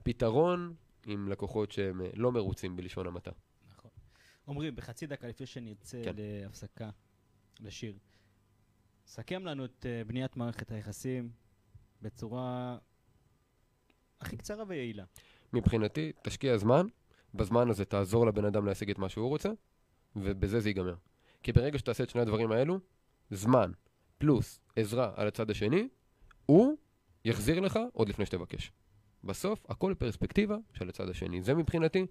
[0.00, 0.74] לפתרון
[1.06, 3.30] עם לקוחות שהם לא מרוצים בלשון המעטה.
[3.70, 3.90] נכון.
[4.48, 6.12] עמרי, בחצי דקה לפני שנצא כן.
[6.16, 6.90] להפסקה,
[7.60, 7.98] לשיר,
[9.06, 11.30] סכם לנו את אה, בניית מערכת היחסים
[12.02, 12.78] בצורה
[14.20, 15.04] הכי קצרה ויעילה.
[15.52, 16.86] מבחינתי, תשקיע זמן
[17.34, 19.48] בזמן הזה תעזור לבן אדם להשיג את מה שהוא רוצה,
[20.16, 20.94] ובזה זה ייגמר.
[21.42, 22.78] כי ברגע שתעשה את שני הדברים האלו,
[23.30, 23.70] זמן
[24.18, 25.88] פלוס עזרה על הצד השני,
[26.46, 26.76] הוא
[27.24, 28.72] יחזיר לך עוד לפני שתבקש.
[29.24, 31.42] בסוף, הכל פרספקטיבה של הצד השני.
[31.42, 32.06] זה מבחינתי,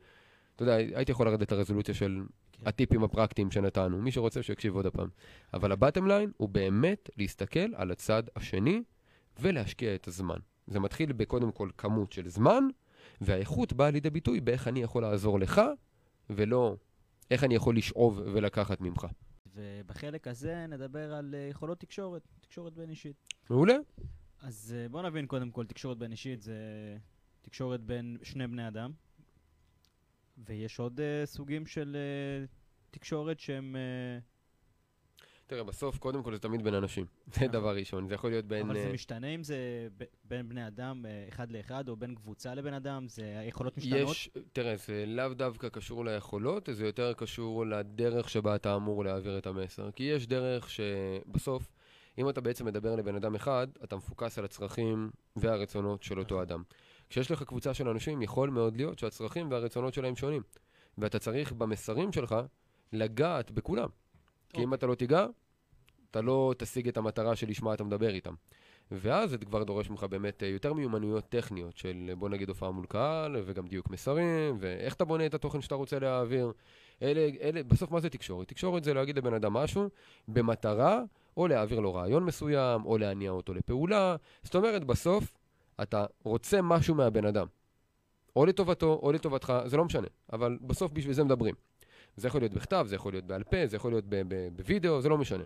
[0.55, 2.65] אתה יודע, הייתי יכול לרדת לרזולוציה של כן.
[2.65, 4.01] הטיפים הפרקטיים שנתנו.
[4.01, 5.07] מי שרוצה שיקשיב עוד הפעם.
[5.53, 8.83] אבל הבטם ליין הוא באמת להסתכל על הצד השני
[9.39, 10.37] ולהשקיע את הזמן.
[10.69, 12.63] זה מתחיל בקודם כל כמות של זמן,
[13.21, 15.61] והאיכות באה לידי ביטוי באיך אני יכול לעזור לך,
[16.29, 16.75] ולא
[17.31, 19.07] איך אני יכול לשאוב ולקחת ממך.
[19.55, 23.15] ובחלק הזה נדבר על אה, יכולות תקשורת, תקשורת בין אישית.
[23.49, 23.75] מעולה?
[24.41, 26.55] אז אה, בוא נבין קודם כל, תקשורת בין אישית זה
[27.41, 28.91] תקשורת בין שני בני אדם,
[30.37, 32.45] ויש עוד אה, סוגים של אה,
[32.91, 33.75] תקשורת שהם...
[33.75, 34.19] אה,
[35.49, 37.05] תראה, בסוף, קודם כל זה תמיד בין אנשים.
[37.25, 37.47] זה נכון.
[37.51, 38.07] דבר ראשון.
[38.07, 38.65] זה יכול להיות בין...
[38.65, 39.87] אבל זה אה, משתנה אם זה
[40.23, 44.11] בין בני אדם אה, אחד לאחד, או בין קבוצה לבן אדם, זה היכולות משתנות.
[44.11, 49.37] יש, תראה, זה לאו דווקא קשור ליכולות, זה יותר קשור לדרך שבה אתה אמור להעביר
[49.37, 49.91] את המסר.
[49.91, 51.71] כי יש דרך שבסוף,
[52.17, 56.47] אם אתה בעצם מדבר לבן אדם אחד, אתה מפוקס על הצרכים והרצונות של אותו נכון.
[56.47, 56.63] אדם.
[57.09, 60.41] כשיש לך קבוצה של אנשים, יכול מאוד להיות שהצרכים והרצונות שלהם שונים.
[60.97, 62.35] ואתה צריך במסרים שלך
[62.93, 63.89] לגעת בכולם.
[64.53, 64.73] כי אם.
[64.73, 65.25] אתה לא תיגע,
[66.11, 68.33] אתה לא תשיג את המטרה שלשמה אתה מדבר איתם.
[68.91, 72.71] ואז זה כבר דורש ממך באמת אה, יותר מיומנויות טכניות של אה, בוא נגיד הופעה
[72.71, 76.51] מול קהל, וגם דיוק מסרים, ואיך אתה בונה את התוכן שאתה רוצה להעביר.
[77.01, 78.47] אלה, אלה, בסוף מה זה תקשורת?
[78.47, 79.89] תקשורת זה להגיד לבן אדם משהו
[80.27, 81.01] במטרה
[81.37, 84.15] או להעביר לו רעיון מסוים, או להניע אותו לפעולה.
[84.43, 85.31] זאת אומרת, בסוף
[85.81, 87.47] אתה רוצה משהו מהבן אדם.
[88.35, 90.07] או לטובתו, או לטובתך, זה לא משנה.
[90.33, 91.55] אבל בסוף בשביל זה מדברים.
[92.19, 94.05] זה יכול להיות בכתב, זה יכול להיות בעל פה, זה יכול להיות
[94.55, 95.43] בווידאו, זה לא משנה.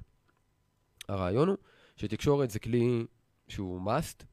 [1.07, 1.57] הרעיון הוא
[1.95, 3.05] שתקשורת זה כלי
[3.47, 4.23] שהוא must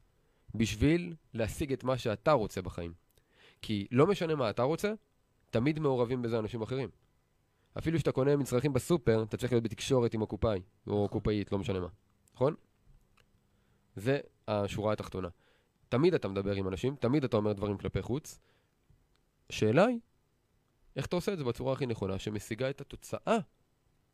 [0.55, 2.93] בשביל להשיג את מה שאתה רוצה בחיים.
[3.61, 4.93] כי לא משנה מה אתה רוצה,
[5.49, 6.89] תמיד מעורבים בזה אנשים אחרים.
[7.77, 11.07] אפילו כשאתה קונה מצרכים בסופר, אתה צריך להיות בתקשורת עם הקופאי, או נכון.
[11.07, 11.87] קופאית, לא משנה מה.
[12.33, 12.55] נכון?
[13.95, 15.27] זה השורה התחתונה.
[15.89, 18.39] תמיד אתה מדבר עם אנשים, תמיד אתה אומר דברים כלפי חוץ.
[19.49, 19.99] השאלה היא,
[20.95, 23.37] איך אתה עושה את זה בצורה הכי נכונה, שמשיגה את התוצאה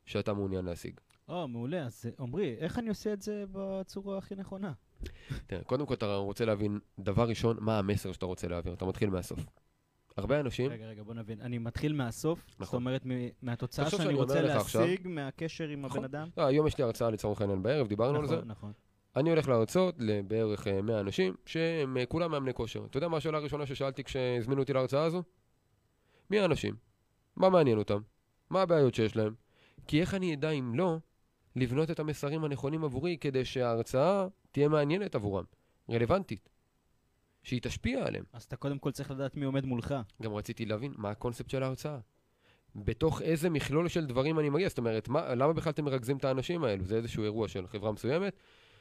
[0.05, 0.99] שאתה מעוניין להשיג.
[1.29, 1.85] או, מעולה.
[1.85, 4.71] אז אה, עמרי, איך אני עושה את זה בצורה הכי נכונה?
[5.47, 8.73] תראה, קודם כל אתה רוצה להבין, דבר ראשון, מה המסר שאתה רוצה להעביר.
[8.73, 9.39] אתה מתחיל מהסוף.
[10.17, 11.41] הרבה אנשים, רגע, רגע, בוא נבין.
[11.41, 12.79] אני מתחיל מהסוף, זאת נכון.
[12.79, 13.11] אומרת, מ-
[13.41, 15.97] מהתוצאה שאני שאני רוצה לך עכשיו- להשיג מהקשר עם נכון.
[16.03, 16.29] הבן אדם.
[16.37, 18.35] לא, היום יש לי הרצאה לצורך העניין בערב, דיברנו על זה.
[18.35, 18.71] נכון, נכון.
[19.15, 22.85] אני הולך להרצות לבערך אה, 100 אנשים, שהם אה, כולם מאמני כושר.
[22.85, 25.23] אתה יודע מה השאלה הראשונה ששאלתי כשהזמינו אותי להרצאה הזו?
[26.29, 26.75] מי האנשים?
[27.35, 27.99] מה מעניין אותם?
[28.49, 29.33] מה הבעיות שיש להם?
[29.87, 30.97] כי איך אני אדע אם לא,
[31.55, 35.43] לבנות את המסרים הנכונים עבורי כדי שההרצאה תהיה מעניינת עבורם,
[35.89, 36.49] רלוונטית,
[37.43, 38.23] שהיא תשפיע עליהם.
[38.33, 39.95] אז אתה קודם כל צריך לדעת מי עומד מולך.
[40.21, 41.99] גם רציתי להבין מה הקונספט של ההרצאה.
[42.75, 46.25] בתוך איזה מכלול של דברים אני מגיע, זאת אומרת, מה, למה בכלל אתם מרכזים את
[46.25, 46.85] האנשים האלו?
[46.85, 48.35] זה איזשהו אירוע של חברה מסוימת,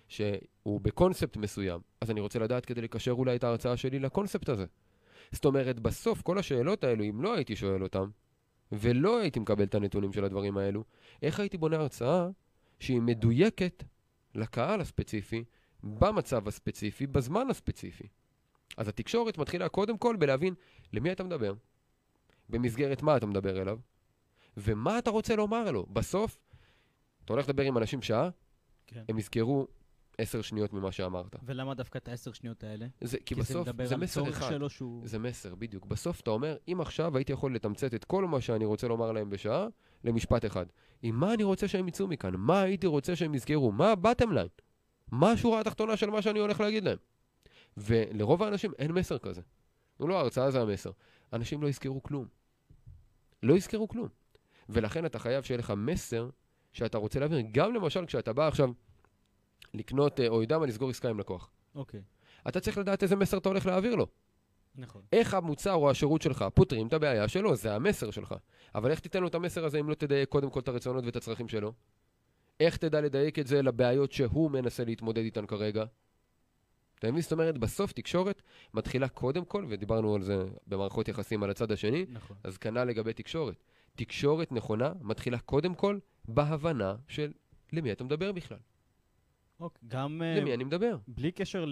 [0.08, 1.80] שהוא בקונספט מסוים.
[2.00, 4.66] אז אני רוצה לדעת כדי לקשר אולי את ההרצאה שלי לקונספט הזה.
[5.32, 8.10] זאת אומרת, בסוף כל השאלות האלו, אם לא הייתי שואל אותם,
[8.72, 10.84] ולא הייתי מקבל את הנתונים של הדברים האלו,
[11.22, 12.28] איך הייתי בונה הרצאה
[12.80, 13.84] שהיא מדויקת
[14.34, 15.44] לקהל הספציפי,
[15.82, 18.08] במצב הספציפי, בזמן הספציפי.
[18.76, 20.54] אז התקשורת מתחילה קודם כל בלהבין
[20.92, 21.54] למי אתה מדבר,
[22.48, 23.78] במסגרת מה אתה מדבר אליו,
[24.56, 25.86] ומה אתה רוצה לומר לו.
[25.92, 26.38] בסוף,
[27.24, 28.30] אתה הולך לדבר עם אנשים שעה,
[28.86, 29.04] כן.
[29.08, 29.68] הם יזכרו
[30.18, 31.36] עשר שניות ממה שאמרת.
[31.42, 32.86] ולמה דווקא את העשר שניות האלה?
[33.00, 34.48] זה, כי, כי בסוף זה מדבר זה על מסר אחד.
[34.50, 35.06] שלו שהוא...
[35.06, 35.86] זה מסר, בדיוק.
[35.86, 39.30] בסוף אתה אומר, אם עכשיו הייתי יכול לתמצת את כל מה שאני רוצה לומר להם
[39.30, 39.66] בשעה,
[40.04, 40.66] למשפט אחד.
[41.02, 42.34] עם מה אני רוצה שהם יצאו מכאן?
[42.36, 43.72] מה הייתי רוצה שהם יזכרו?
[43.72, 44.62] מה ה-bottom line?
[45.12, 46.98] מה השורה התחתונה של מה שאני הולך להגיד להם?
[47.76, 49.40] ולרוב האנשים אין מסר כזה.
[50.00, 50.90] נו לא, ההרצאה זה המסר.
[51.32, 52.26] אנשים לא יזכרו כלום.
[53.42, 54.08] לא יזכרו כלום.
[54.68, 56.30] ולכן אתה חייב שיהיה לך מסר
[56.72, 57.38] שאתה רוצה להעביר.
[57.52, 58.70] גם למשל כשאתה בא עכשיו
[59.74, 61.50] לקנות, אה, או יודע מה, לסגור עסקה עם לקוח.
[61.74, 62.00] אוקיי,
[62.48, 64.06] אתה צריך לדעת איזה מסר אתה הולך להעביר לו.
[64.78, 65.02] נכון.
[65.12, 68.34] איך המוצר או השירות שלך פותרים את הבעיה שלו, זה המסר שלך.
[68.74, 71.16] אבל איך תיתן לו את המסר הזה אם לא תדייק קודם כל את הרצונות ואת
[71.16, 71.72] הצרכים שלו?
[72.60, 75.84] איך תדע לדייק את זה לבעיות שהוא מנסה להתמודד איתן כרגע?
[76.98, 77.22] אתה מבין?
[77.22, 78.42] זאת אומרת, בסוף תקשורת
[78.74, 82.36] מתחילה קודם כל, ודיברנו על זה במערכות יחסים על הצד השני, נכון.
[82.44, 83.62] אז כנ"ל לגבי תקשורת.
[83.96, 85.98] תקשורת נכונה מתחילה קודם כל
[86.28, 87.32] בהבנה של
[87.72, 88.58] למי אתה מדבר בכלל.
[89.60, 90.96] אוקיי, גם אה, למי אני מדבר?
[91.08, 91.64] בלי קשר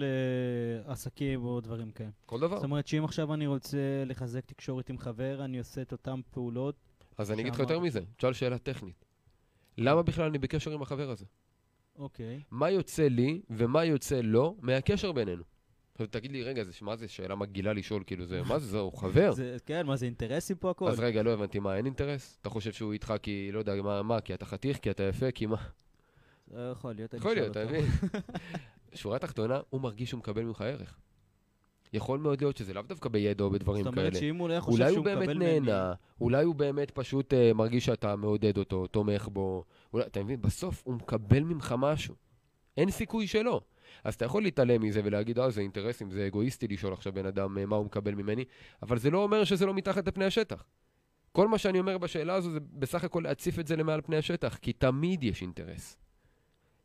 [0.87, 2.09] לעסקים או דברים כאלה.
[2.25, 2.55] כל דבר.
[2.55, 6.75] זאת אומרת שאם עכשיו אני רוצה לחזק תקשורת עם חבר, אני עושה את אותן פעולות.
[7.17, 7.79] אז אני אגיד לך יותר.
[7.79, 9.05] מזה, תשאל שאלה טכנית.
[9.77, 11.25] למה בכלל אני בקשר עם החבר הזה?
[11.97, 15.43] אוקיי, מה יוצא לי ומה יוצא לו מהקשר בינינו.
[15.93, 18.79] עכשיו תגיד לי, רגע, זה, מה זה, שאלה מגעילה לשאול, כאילו, זה, מה זה, זה,
[18.79, 19.31] הוא חבר?
[19.41, 20.87] זה, כן, מה זה אינטרסים פה הכל?
[20.87, 22.37] אז רגע, לא הבנתי, מה, אין אינטרס?
[22.41, 25.31] אתה חושב שהוא איתך כי, לא יודע, מה, מה, כי אתה חתיך, כי אתה יפה,
[25.31, 25.57] כי מה?
[26.51, 27.65] לא יכול להיות, יכול להיות, אתה.
[27.65, 27.85] מבין?
[28.93, 30.97] שורה תחתונה, הוא מרגיש שהוא מקבל ממך ערך.
[31.93, 34.07] יכול מאוד להיות שזה לאו דווקא בידע או בדברים זאת כאלה.
[34.07, 35.59] אומרת שאם הוא לא חושב אולי שהוא הוא באמת מקבל ממני...
[35.59, 39.63] נהנה, אולי הוא באמת פשוט uh, מרגיש שאתה מעודד אותו, תומך בו.
[39.93, 40.41] אולי, אתה מבין?
[40.41, 42.15] בסוף הוא מקבל ממך משהו.
[42.77, 43.61] אין סיכוי שלא.
[44.03, 47.57] אז אתה יכול להתעלם מזה ולהגיד, אה, זה אינטרסים, זה אגואיסטי לשאול עכשיו בן אדם
[47.57, 48.45] אה, מה הוא מקבל ממני,
[48.81, 50.63] אבל זה לא אומר שזה לא מתחת לפני השטח.
[51.31, 54.57] כל מה שאני אומר בשאלה הזו זה בסך הכל להציף את זה למעל פני השטח,
[54.57, 55.97] כי תמיד יש אינטרס.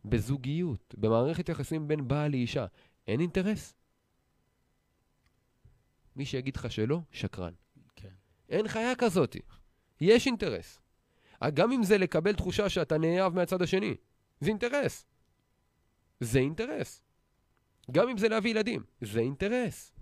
[0.04, 2.66] בזוגיות, במערכת יחסים בין בעל לאישה,
[3.08, 3.74] אין אינטרס?
[6.16, 7.52] מי שיגיד לך שלא, שקרן.
[7.96, 8.08] כן.
[8.48, 9.36] אין חיה כזאת.
[10.00, 10.80] יש אינטרס.
[11.42, 13.94] אה, גם אם זה לקבל תחושה שאתה נאהב מהצד השני,
[14.40, 15.06] זה אינטרס.
[16.20, 17.02] זה אינטרס.
[17.90, 19.92] גם אם זה להביא ילדים, זה אינטרס.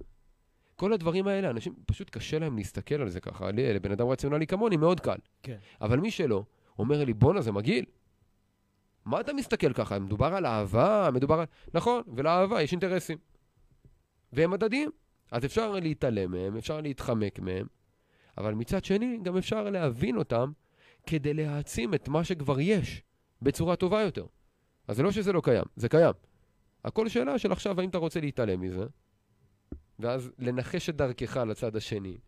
[0.77, 3.51] כל הדברים האלה, אנשים פשוט קשה להם להסתכל על זה ככה.
[3.51, 5.17] לי, לבן אדם רציונלי כמוני, מאוד קל.
[5.43, 5.57] כן.
[5.81, 6.45] אבל מי שלא,
[6.79, 7.85] אומר לי, בואנה, זה מגעיל.
[9.09, 9.99] מה אתה מסתכל ככה?
[9.99, 11.47] מדובר על אהבה, מדובר על...
[11.75, 13.18] נכון, ולאהבה יש אינטרסים.
[14.33, 14.90] והם הדדיים.
[15.31, 17.66] אז אפשר להתעלם מהם, אפשר להתחמק מהם,
[18.38, 20.53] אבל מצד שני, גם אפשר להבין אותם
[21.07, 23.03] כדי להעצים את מה שכבר יש
[23.42, 24.27] בצורה טובה יותר.
[24.88, 26.12] אז זה לא שזה לא קיים, זה קיים.
[26.85, 28.87] הכל שאלה של עכשיו, האם אתה רוצה להתעלם מזה,
[29.99, 32.18] ואז לנחש את דרכך לצד השני,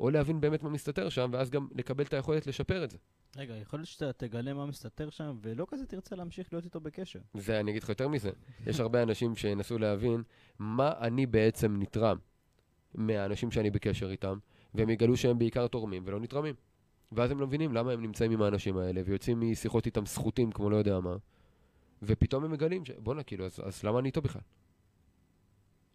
[0.00, 2.98] או להבין באמת מה מסתתר שם, ואז גם לקבל את היכולת לשפר את זה.
[3.36, 7.20] רגע, יכול להיות שאתה תגלה מה מסתתר שם, ולא כזה תרצה להמשיך להיות איתו בקשר.
[7.34, 8.30] זה, אני אגיד לך יותר מזה.
[8.66, 10.22] יש הרבה אנשים שינסו להבין
[10.58, 12.18] מה אני בעצם נתרם
[12.94, 14.38] מהאנשים שאני בקשר איתם,
[14.74, 16.54] והם יגלו שהם בעיקר תורמים ולא נתרמים.
[17.12, 20.70] ואז הם לא מבינים למה הם נמצאים עם האנשים האלה, ויוצאים משיחות איתם סחוטים כמו
[20.70, 21.16] לא יודע מה,
[22.02, 22.90] ופתאום הם מגלים ש...
[22.90, 24.42] בואנה, כאילו, אז, אז למה אני איתו בכלל?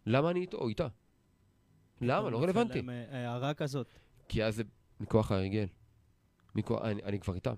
[0.06, 0.88] למה אני איתו או איתה?
[2.00, 2.30] למה?
[2.30, 2.82] לא רלוונטי.
[2.88, 3.86] אה, הערה כזאת.
[4.28, 4.62] כי אז זה
[5.00, 5.66] מכוח ההרגל.
[6.56, 7.54] מכוח, אני, אני כבר איתם.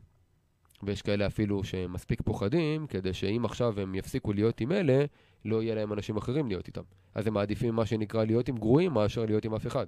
[0.82, 5.04] ויש כאלה אפילו שמספיק פוחדים, כדי שאם עכשיו הם יפסיקו להיות עם אלה,
[5.44, 6.82] לא יהיה להם אנשים אחרים להיות איתם.
[7.14, 9.86] אז הם מעדיפים מה שנקרא להיות עם גרועים מאשר להיות עם אף אחד.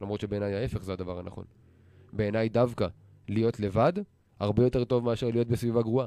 [0.00, 1.44] למרות שבעיניי ההפך זה הדבר הנכון.
[2.12, 2.86] בעיניי דווקא
[3.28, 3.92] להיות לבד,
[4.40, 6.06] הרבה יותר טוב מאשר להיות בסביבה גרועה.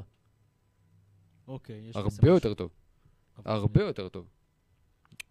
[1.48, 2.54] אוקיי, יש הרבה יותר.
[2.54, 2.70] טוב.
[3.44, 4.28] הרבה יותר טוב.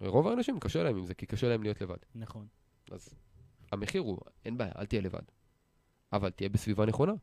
[0.02, 1.98] רוב האנשים קשה להם עם זה, כי קשה להם להיות לבד.
[2.16, 2.48] נכון.
[2.92, 3.10] אז
[3.72, 5.22] המחיר הוא, אין בעיה, אל תהיה לבד.
[6.14, 7.14] אבל תהיה בסביבה נכונה.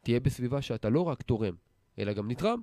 [0.00, 1.54] תהיה בסביבה שאתה לא רק תורם,
[1.98, 2.62] אלא גם נתרם.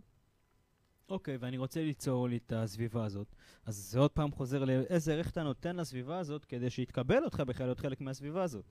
[1.10, 3.36] אוקיי, ואני רוצה ליצור לי את הסביבה הזאת.
[3.66, 7.66] אז זה עוד פעם חוזר לאיזה ערך אתה נותן לסביבה הזאת כדי שיתקבל אותך בכלל
[7.66, 8.66] להיות חלק מהסביבה הזאת.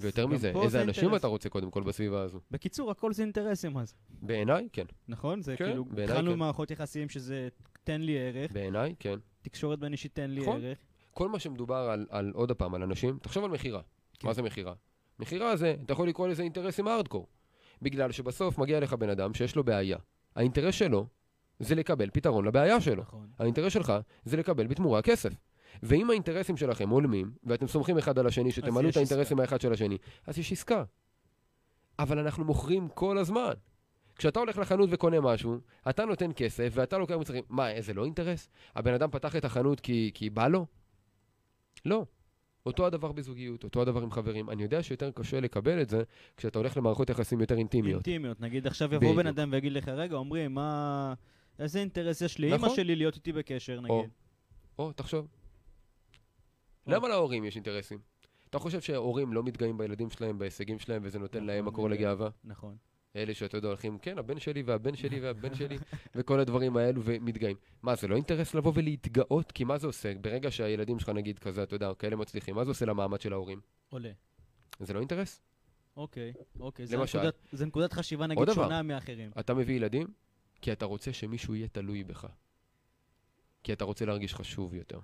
[0.00, 1.20] ויותר מזה, איזה זה אנשים אינטרס.
[1.20, 2.40] אתה רוצה קודם כל בסביבה הזו.
[2.50, 3.94] בקיצור, הכל זה אינטרסים אז.
[4.22, 4.84] בעיניי, כן.
[5.08, 5.42] נכון?
[5.42, 6.38] זה כן, כאילו, התחלנו כן.
[6.38, 7.48] מערכות יחסים שזה
[7.84, 9.18] תן לי ערך, בעיניי, כן.
[9.42, 10.64] תקשורת בין אישית תן לי נכון.
[10.64, 10.78] ערך.
[11.10, 13.82] כל מה שמדובר על, על עוד פעם, על אנשים, תחשוב על מכירה.
[14.18, 14.28] כן.
[14.28, 14.74] מה זה מכירה?
[15.18, 17.26] מכירה זה, אתה יכול לקרוא לזה אינטרסים הארדקור.
[17.82, 19.98] בגלל שבסוף מגיע לך בן אדם שיש לו בעיה.
[20.36, 21.06] האינטרס שלו
[21.58, 23.02] זה לקבל פתרון לבעיה שלו.
[23.02, 23.28] נכון.
[23.38, 23.92] האינטרס שלך
[24.24, 25.32] זה לקבל בתמורה כסף.
[25.82, 29.42] ואם האינטרסים שלכם הולמים, ואתם סומכים אחד על השני שתמלאו את האינטרסים עסקה.
[29.42, 30.84] האחד של השני, אז יש עסקה.
[31.98, 33.52] אבל אנחנו מוכרים כל הזמן.
[34.16, 37.44] כשאתה הולך לחנות וקונה משהו, אתה נותן כסף ואתה לוקח מוצרים.
[37.48, 38.48] מה, זה לא אינטרס?
[38.76, 40.66] הבן אדם פתח את החנות כי, כי בא לו?
[41.84, 42.04] לא.
[42.66, 44.50] אותו הדבר בזוגיות, אותו הדבר עם חברים.
[44.50, 46.02] אני יודע שיותר קשה לקבל את זה
[46.36, 48.06] כשאתה הולך למערכות יחסים יותר אינטימיות.
[48.06, 48.40] אינטימיות.
[48.40, 49.26] נגיד עכשיו יבוא בן.
[49.26, 51.14] אדם ויגיד לך, רגע, עמרי, מה...
[51.58, 52.54] איזה אינטרס יש לי?
[52.54, 52.76] נכון.
[52.76, 54.10] שלי להיות איתי בקשר, נגיד.
[54.78, 55.26] או, תחשוב.
[56.86, 56.92] או.
[56.92, 57.98] למה להורים יש אינטרסים?
[58.50, 61.88] אתה חושב שהורים לא מתגאים בילדים שלהם, בהישגים שלהם, וזה נותן נכון, להם מקור.
[61.90, 62.28] לגאווה?
[62.44, 62.76] נכון.
[63.16, 65.76] אלה שאתה יודע, הולכים, כן, הבן שלי והבן שלי והבן שלי,
[66.14, 67.56] וכל הדברים האלו, ומתגאים.
[67.82, 69.52] מה, זה לא אינטרס לבוא ולהתגאות?
[69.52, 70.12] כי מה זה עושה?
[70.20, 73.60] ברגע שהילדים שלך, נגיד, כזה, אתה יודע, כאלה מצליחים, מה זה עושה למעמד של ההורים?
[73.90, 74.10] עולה.
[74.80, 75.40] זה לא אינטרס?
[75.96, 76.86] אוקיי, אוקיי.
[76.86, 77.18] זה למשל.
[77.18, 78.62] נקודת- זה נקודת חשיבה, נגיד, עוד דבר.
[78.64, 79.30] שונה מאחרים.
[79.40, 80.06] אתה מביא ילדים
[80.62, 82.26] כי אתה רוצה שמישהו יהיה תלוי בך.
[83.62, 84.98] כי אתה רוצה להרגיש חשוב יותר.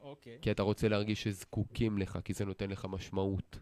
[0.00, 0.38] אוקיי.
[0.42, 3.58] כי אתה רוצה להרגיש שזקוקים לך, כי זה נותן לך משמעות.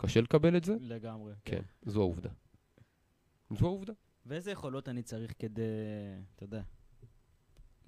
[0.00, 0.74] קשה לקבל את זה?
[0.80, 1.32] לגמרי.
[1.44, 2.30] כן, זו העובדה.
[3.50, 3.92] זו העובדה.
[4.26, 5.62] ואיזה יכולות אני צריך כדי,
[6.36, 6.62] אתה יודע,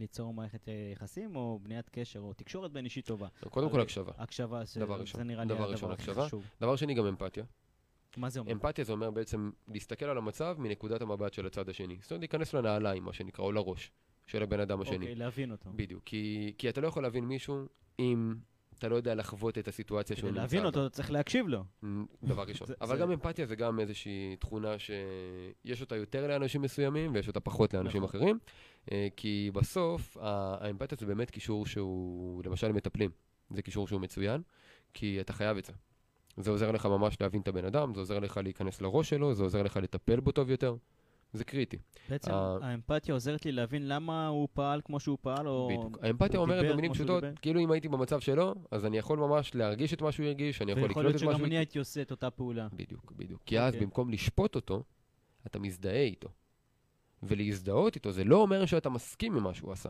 [0.00, 3.28] ליצור מערכת אה, יחסים, או בניית קשר, או תקשורת בין אישית טובה?
[3.50, 4.12] קודם כל אבל- הקשבה.
[4.18, 5.22] הקשבה, זה, דבר זה ראשון.
[5.22, 6.14] נראה לי דבר הדבר הכי.
[6.14, 6.44] חשוב.
[6.60, 7.44] דבר שני, גם אמפתיה.
[8.16, 8.52] מה זה אומר?
[8.52, 11.98] אמפתיה זה אומר בעצם להסתכל על המצב מנקודת המבט של הצד השני.
[12.02, 13.90] זאת אומרת, להיכנס לנעליים, מה שנקרא, או לראש
[14.26, 14.96] של הבן אדם השני.
[14.96, 15.70] אוקיי, להבין אותו.
[15.76, 16.02] בדיוק.
[16.04, 17.66] כי, כי אתה לא יכול להבין מישהו
[17.98, 18.34] אם
[18.80, 20.66] אתה לא יודע לחוות את הסיטואציה שהוא כדי נמצא להבין בה.
[20.66, 21.64] אותו, צריך להקשיב לו.
[21.82, 22.66] מ, דבר ראשון.
[22.66, 27.28] זה- אבל זה- גם אמפתיה זה גם איזושהי תכונה שיש אותה יותר לאנשים מסוימים ויש
[27.28, 28.20] אותה פחות לאנשים נכון.
[28.20, 28.38] אחרים.
[28.92, 33.10] אה, כי בסוף, האמפתיה זה באמת קישור שהוא, למשל למטפלים,
[33.50, 34.42] זה קישור שהוא מצוין,
[34.94, 35.72] כי אתה חייב את זה.
[36.36, 39.42] זה עוזר לך ממש להבין את הבן אדם, זה עוזר לך להיכנס לראש שלו, זה
[39.42, 40.74] עוזר לך לטפל בו טוב יותר.
[41.32, 41.76] זה קריטי.
[42.08, 45.68] בעצם אה, האמפתיה עוזרת לי להבין למה הוא פעל כמו שהוא פעל, או...
[45.68, 45.98] בדיוק.
[46.02, 47.24] האמפתיה אומרת במילים פשוטות.
[47.42, 50.72] כאילו אם הייתי במצב שלו, אז אני יכול ממש להרגיש את מה שהוא הרגיש, אני
[50.72, 51.46] יכול ויכול לקלוט להיות את מה שגם שהוא...
[51.46, 52.68] אני הייתי עושה את אותה פעולה.
[52.72, 53.42] בדיוק, בדיוק.
[53.46, 53.86] כי אז אוקיי.
[53.86, 54.82] במקום לשפוט אותו,
[55.46, 56.28] אתה מזדהה איתו.
[57.22, 59.88] ולהזדהות איתו זה לא אומר שאתה מסכים עם מה שהוא עשה.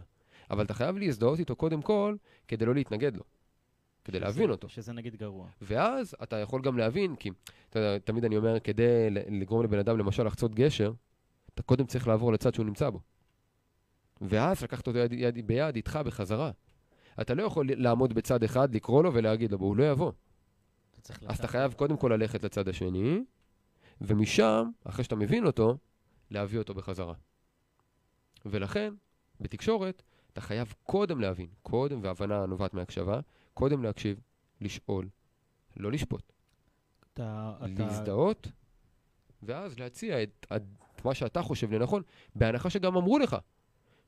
[0.50, 2.16] אבל אתה חייב להזדהות איתו קודם כל,
[2.48, 3.22] כדי לא להתנגד לו.
[4.05, 4.68] כדי שזה- להבין אותו.
[4.68, 5.46] שזה נגיד גרוע.
[5.62, 7.31] ואז אתה יכול גם להבין, כי
[7.70, 10.92] אתה יודע, תמיד אני אומר, כדי לגרום לבן אדם למשל לחצות גשר,
[11.54, 13.00] אתה קודם צריך לעבור לצד שהוא נמצא בו.
[14.20, 16.50] ואז לקחת אותו יד, יד ביד איתך בחזרה.
[17.20, 20.12] אתה לא יכול לעמוד בצד אחד, לקרוא לו ולהגיד לו, הוא לא יבוא.
[21.02, 23.24] אתה אז אתה חייב קודם כל ללכת לצד השני,
[24.00, 25.78] ומשם, אחרי שאתה מבין אותו,
[26.30, 27.14] להביא אותו בחזרה.
[28.46, 28.94] ולכן,
[29.40, 33.20] בתקשורת, אתה חייב קודם להבין, קודם, והבנה נובעת מהקשבה,
[33.54, 34.20] קודם להקשיב,
[34.60, 35.08] לשאול,
[35.76, 36.32] לא לשפוט.
[37.14, 38.48] אתה- להזדהות,
[39.42, 40.46] ואז להציע את,
[41.04, 42.02] מה שאתה חושב לנכון,
[42.34, 43.36] בהנחה שגם אמרו לך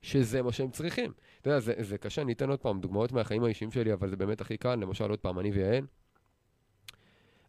[0.03, 1.13] שזה מה שהם צריכים.
[1.41, 4.17] אתה יודע, זה, זה קשה, אני אתן עוד פעם דוגמאות מהחיים האישיים שלי, אבל זה
[4.17, 4.75] באמת הכי קל.
[4.75, 5.87] למשל, עוד פעם, אני ויעל.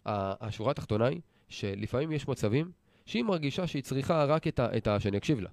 [0.06, 2.72] השורה התחתונה היא שלפעמים יש מצבים
[3.06, 4.78] שהיא מרגישה שהיא צריכה רק את ה...
[4.78, 5.50] את ה שאני אקשיב לה.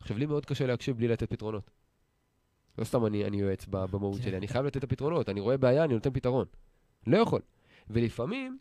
[0.00, 1.70] עכשיו, לי מאוד קשה להקשיב בלי לתת פתרונות.
[2.78, 4.22] לא סתם אני, אני יועץ במהות.
[4.22, 6.46] שלי, אני חייב לתת את הפתרונות, אני רואה בעיה, אני נותן פתרון.
[7.06, 7.40] לא יכול.
[7.90, 8.58] ולפעמים,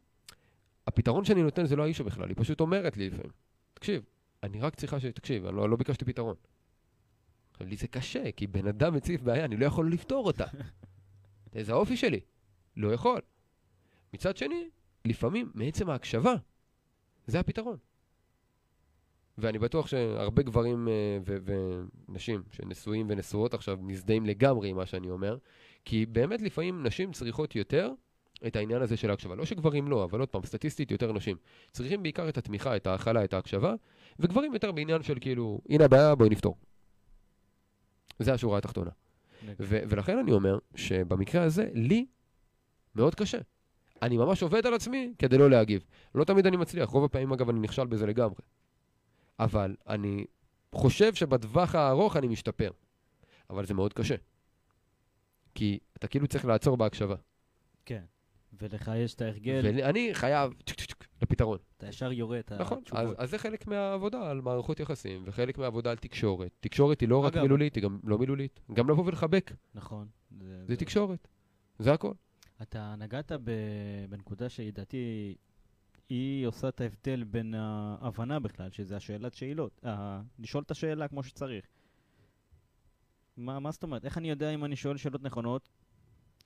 [0.88, 3.32] הפתרון שאני נותן זה לא האישה בכלל, היא פשוט אומרת לי לפעמים,
[3.74, 4.04] תקשיב,
[4.44, 6.36] אני רק צריכה שתקשיב, אני לא, לא ביקשתי פתרון.
[7.52, 10.46] עכשיו, לי זה קשה, כי בן אדם מציף בעיה, אני לא יכול לפתור אותה.
[11.66, 12.20] זה האופי שלי,
[12.78, 13.22] לא יכול.
[14.14, 14.70] מצד שני,
[15.06, 16.36] לפעמים, מעצם ההקשבה,
[17.28, 17.78] זה הפתרון.
[19.38, 21.18] ואני בטוח שהרבה גברים אה,
[22.10, 25.38] ונשים שנשואים ונשואות עכשיו מזדהים לגמרי עם מה שאני אומר,
[25.86, 27.94] כי באמת לפעמים נשים צריכות יותר
[28.48, 29.36] את העניין הזה של ההקשבה.
[29.36, 31.38] לא שגברים לא, אבל עוד פעם, סטטיסטית יותר נשים.
[31.72, 33.74] צריכים בעיקר את התמיכה, את ההכלה, את ההקשבה,
[34.20, 36.56] וגברים יותר בעניין של כאילו, הנה הבעיה, בואי נפתור.
[38.20, 38.92] זה השורה התחתונה.
[39.60, 42.06] ו- ולכן אני אומר שבמקרה הזה, לי
[42.96, 43.38] מאוד קשה.
[44.02, 45.86] אני ממש עובד על עצמי כדי לא להגיב.
[46.16, 48.42] לא תמיד אני מצליח, רוב הפעמים אגב אני נכשל בזה לגמרי.
[49.40, 50.26] אבל אני
[50.76, 52.72] חושב שבטווח הארוך אני משתפר.
[53.50, 54.16] אבל זה מאוד קשה.
[55.56, 57.16] כי אתה כאילו צריך לעצור בהקשבה.
[57.86, 58.04] כן.
[58.54, 60.54] ולך יש את ההרגל, ואני חייב
[61.22, 61.58] לפתרון.
[61.78, 63.20] אתה ישר יורה את נכון, אז, התשובות.
[63.20, 66.52] אז זה חלק מהעבודה על מערכות יחסים, וחלק מהעבודה על תקשורת.
[66.60, 68.60] תקשורת היא לא רק אגב- מילולית, היא גם לא מילולית.
[68.74, 70.08] גם לבוא ולחבק, נכון.
[70.68, 71.28] זה תקשורת.
[71.80, 72.14] זה הכל.
[72.62, 73.52] אתה נגעת ב-
[74.10, 75.36] בנקודה שלדעתי
[76.10, 81.24] היא עושה את ההבדל בין ההבנה בכלל, שזה השאלת שאלות, ה- לשאול את השאלה כמו
[81.24, 81.66] שצריך.
[83.38, 84.06] מה, מה זאת אומרת?
[84.06, 85.70] איך אני יודע אם אני שואל שאלות נכונות,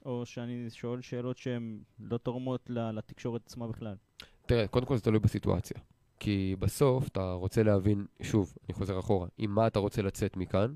[0.06, 3.96] או שאני שואל שאלות שהן לא תורמות לתקשורת עצמה בכלל?
[4.46, 5.78] תראה, קודם כל זה תלוי בסיטואציה.
[6.20, 10.74] כי בסוף אתה רוצה להבין, שוב, אני חוזר אחורה, עם מה אתה רוצה לצאת מכאן,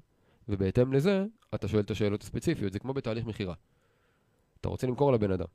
[0.50, 2.74] ובהתאם לזה, אתה שואל את השאלות הספציפיות.
[2.74, 3.54] זה כמו בתהליך מכירה.
[4.62, 5.46] אתה רוצה למכור לבן אדם.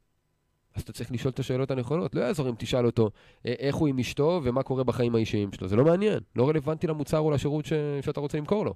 [0.75, 2.15] אז אתה צריך לשאול את השאלות הנכונות.
[2.15, 3.11] לא יעזור אם תשאל אותו
[3.47, 5.69] אה, איך הוא עם אשתו ומה קורה בחיים האישיים שלו.
[5.69, 6.19] זה לא מעניין.
[6.37, 7.73] לא רלוונטי למוצר או לשירות ש...
[8.01, 8.75] שאתה רוצה למכור לו.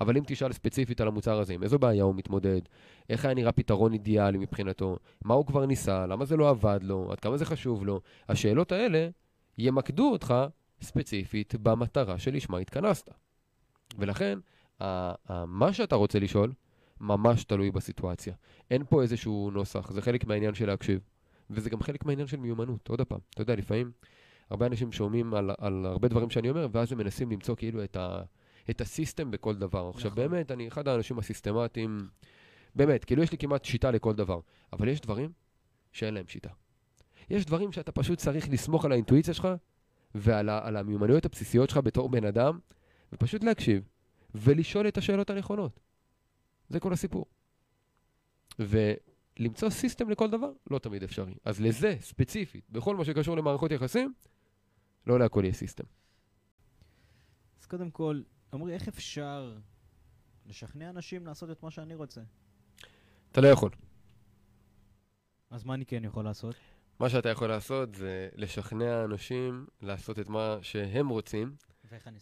[0.00, 2.60] אבל אם תשאל ספציפית על המוצר הזה, עם איזו בעיה הוא מתמודד,
[3.10, 7.12] איך היה נראה פתרון אידיאלי מבחינתו, מה הוא כבר ניסה, למה זה לא עבד לו,
[7.12, 9.08] עד כמה זה חשוב לו, השאלות האלה
[9.58, 10.34] ימקדו אותך
[10.82, 13.10] ספציפית במטרה שלשמה התכנסת.
[13.98, 14.38] ולכן,
[15.46, 16.52] מה שאתה רוצה לשאול,
[17.00, 18.34] ממש תלוי בסיטואציה.
[18.70, 21.00] אין פה איזשהו נוסח, זה חלק מהעניין של להקשיב.
[21.50, 23.18] וזה גם חלק מהעניין של מיומנות, עוד פעם.
[23.30, 23.90] אתה יודע, לפעמים
[24.50, 27.96] הרבה אנשים שומעים על, על הרבה דברים שאני אומר, ואז הם מנסים למצוא כאילו את,
[27.96, 28.22] ה,
[28.70, 29.88] את הסיסטם בכל דבר.
[29.88, 30.22] עכשיו, נכון.
[30.22, 31.98] באמת, אני אחד האנשים הסיסטמטיים,
[32.74, 34.40] באמת, כאילו יש לי כמעט שיטה לכל דבר.
[34.72, 35.32] אבל יש דברים
[35.92, 36.50] שאין להם שיטה.
[37.30, 39.48] יש דברים שאתה פשוט צריך לסמוך על האינטואיציה שלך,
[40.14, 42.58] ועל ה, על המיומנויות הבסיסיות שלך בתור בן אדם,
[43.12, 43.88] ופשוט להקשיב,
[44.34, 45.80] ולשאול את השאלות הנכונות.
[46.68, 47.26] זה כל הסיפור.
[48.58, 51.34] ולמצוא סיסטם לכל דבר, לא תמיד אפשרי.
[51.44, 54.12] אז לזה, ספציפית, בכל מה שקשור למערכות יחסים,
[55.06, 55.84] לא להכל יהיה סיסטם.
[57.60, 58.22] אז קודם כל,
[58.52, 59.58] עמרי, איך אפשר
[60.46, 62.20] לשכנע אנשים לעשות את מה שאני רוצה?
[63.32, 63.70] אתה לא יכול.
[65.50, 66.54] אז מה אני כן יכול לעשות?
[67.00, 71.56] מה שאתה יכול לעשות זה לשכנע אנשים לעשות את מה שהם רוצים,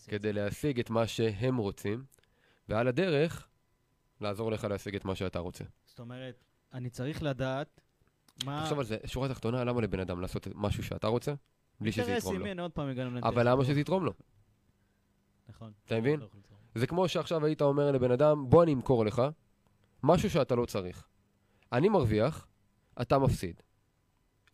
[0.09, 2.05] כדי להשיג את מה שהם רוצים,
[2.69, 3.49] ועל הדרך,
[4.21, 5.65] לעזור לך להשיג את מה שאתה רוצה.
[5.87, 7.81] זאת אומרת, אני צריך לדעת
[8.45, 8.61] מה...
[8.63, 11.35] תחשוב על זה, שורה תחתונה, למה לבן אדם לעשות משהו שאתה רוצה,
[11.81, 12.47] בלי שזה יתרום אינטרסים, לו?
[12.47, 13.39] הנה עוד פעם הגענו לאינטרסים.
[13.39, 14.13] אבל למה שזה יתרום לו?
[15.49, 15.73] נכון.
[15.85, 16.21] אתה מבין?
[16.21, 16.59] לא לתרום.
[16.75, 19.23] זה כמו שעכשיו היית אומר לבן אדם, בוא אני אמכור לך
[20.03, 21.09] משהו שאתה לא צריך.
[21.73, 22.47] אני מרוויח,
[23.03, 23.61] אתה מפסיד.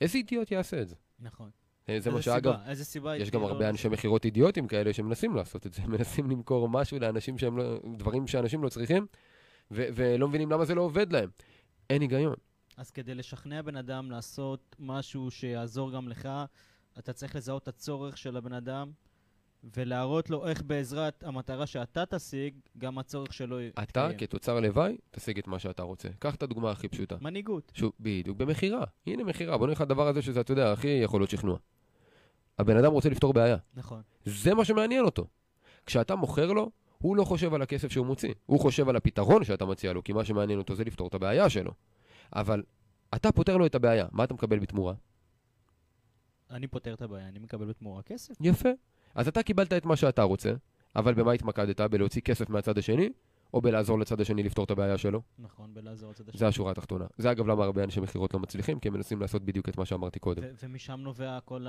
[0.00, 0.94] איזה אידיוט יעשה את זה?
[1.20, 1.50] נכון.
[1.88, 2.54] אה, זה מה שאגב?
[2.66, 3.16] איזה סיבה?
[3.16, 6.98] יש גם לא- הרבה אנשי מכירות אידיוטים כאלה שמנסים לעשות את זה, מנסים למכור משהו
[6.98, 9.06] לאנשים שהם לא, דברים שאנשים לא צריכים,
[9.70, 11.30] ו- ולא מבינים למה זה לא עובד להם.
[11.90, 12.34] אין היגיון.
[12.76, 16.28] אז כדי לשכנע בן אדם לעשות משהו שיעזור גם לך,
[16.98, 18.90] אתה צריך לזהות את הצורך של הבן אדם,
[19.76, 24.18] ולהראות לו איך בעזרת המטרה שאתה תשיג, גם הצורך שלו אתה, יתקיים.
[24.18, 26.08] כתוצר לוואי, תשיג את מה שאתה רוצה.
[26.18, 27.16] קח את הדוגמה הכי פשוטה.
[27.20, 27.72] מנהיגות.
[27.74, 28.84] שוב, בדיוק, במכירה.
[29.06, 31.58] הנה מכירה, בוא נראה לך את הדבר הזה שזה, אתה יודע, הכי יכול להיות שכנוע.
[32.58, 33.56] הבן אדם רוצה לפתור בעיה.
[33.74, 34.02] נכון.
[34.24, 35.26] זה מה שמעניין אותו.
[35.86, 38.34] כשאתה מוכר לו, הוא לא חושב על הכסף שהוא מוציא.
[38.46, 41.50] הוא חושב על הפתרון שאתה מציע לו, כי מה שמעניין אותו זה לפתור את הבעיה
[41.50, 41.72] שלו.
[42.34, 42.62] אבל
[43.14, 44.94] אתה פותר לו את הבעיה, מה אתה מקבל בתמורה?
[46.50, 48.34] אני פותר את הבעיה, אני מקבל בתמורה כסף.
[48.40, 48.68] יפה.
[49.14, 50.52] אז אתה קיבלת את מה שאתה רוצה,
[50.96, 51.80] אבל במה התמקדת?
[51.80, 53.10] בלהוציא כסף מהצד השני,
[53.54, 55.22] או בלעזור לצד השני לפתור את הבעיה שלו?
[55.38, 56.38] נכון, בלעזור לצד השני.
[56.38, 57.04] זה השורה התחתונה.
[57.18, 59.84] זה אגב למה הרבה אנשי מכירות לא מצליחים, כי הם מנסים לעשות בדיוק את מה
[59.84, 60.42] שאמרתי קודם.
[60.42, 61.66] ו- ומשם נובע כל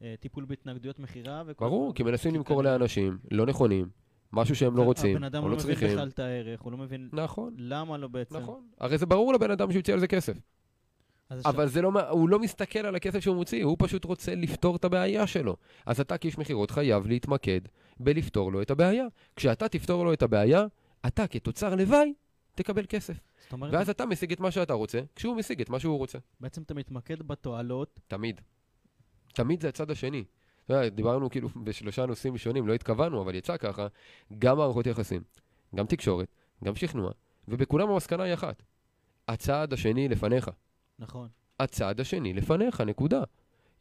[0.00, 1.64] הטיפול בהתנגדויות מכירה וכל...
[1.64, 3.88] ברור, כי מנסים למכור לאנשים לא נכונים,
[4.32, 5.88] משהו שהם לא רוצים, הבן אדם או לא לא מבין צריכים.
[5.96, 8.36] בכלל את הערך, הוא לא מבין נכון, למה לא בעצם.
[8.36, 8.66] נכון.
[8.80, 10.36] הרי זה ברור לבן אדם שהוא יוציא על זה כסף.
[11.44, 14.84] אבל זה לא, הוא לא מסתכל על הכסף שהוא מוציא, הוא פשוט רוצה לפתור את
[14.84, 15.56] הבעיה שלו.
[15.86, 17.60] אז אתה כאיש מכירות חייב להתמקד
[18.00, 19.04] בלפתור לו את הבעיה.
[19.36, 20.66] כשאתה תפתור לו את הבעיה,
[21.06, 22.14] אתה כתוצר לוואי
[22.54, 23.16] תקבל כסף.
[23.52, 26.18] אומרת, ואז אתה משיג את מה שאתה רוצה, כשהוא משיג את מה שהוא רוצה.
[26.40, 28.40] בעצם אתה מתמקד בתועלות, תמיד.
[29.34, 30.24] תמיד זה הצד השני.
[30.70, 33.86] דיברנו כאילו בשלושה נושאים שונים, לא התכוונו, אבל יצא ככה,
[34.38, 35.22] גם מערכות יחסים,
[35.74, 37.10] גם תקשורת, גם שכנוע,
[37.48, 38.62] ובכולם המסקנה היא אחת.
[39.28, 40.50] הצעד השני לפניך.
[41.02, 41.28] נכון.
[41.60, 43.22] הצעד השני לפניך, נקודה.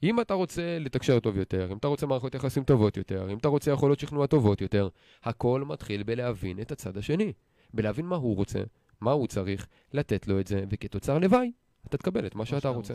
[0.03, 3.47] אם אתה רוצה לתקשר טוב יותר, אם אתה רוצה מערכות יחסים טובות יותר, אם אתה
[3.47, 4.89] רוצה יכולות שכנוע טובות יותר,
[5.23, 7.33] הכל מתחיל בלהבין את הצד השני.
[7.73, 8.63] בלהבין מה הוא רוצה,
[9.01, 11.51] מה הוא צריך, לתת לו את זה, וכתוצר לוואי,
[11.87, 12.93] אתה תקבל את מה שאתה רוצה.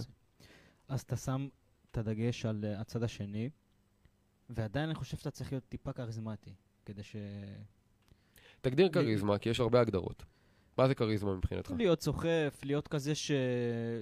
[0.89, 1.49] אז אתה שם
[1.91, 3.51] את הדגש על uh, הצד השני,
[4.51, 6.55] ועדיין אני חושב שאתה צריך להיות טיפה כריזמטי,
[6.85, 7.17] כדי ש...
[8.61, 10.25] תגדיר כריזמה, כי יש הרבה הגדרות.
[10.79, 11.71] מה זה כריזמה מבחינתך?
[11.77, 13.31] להיות סוחף, להיות כזה ש...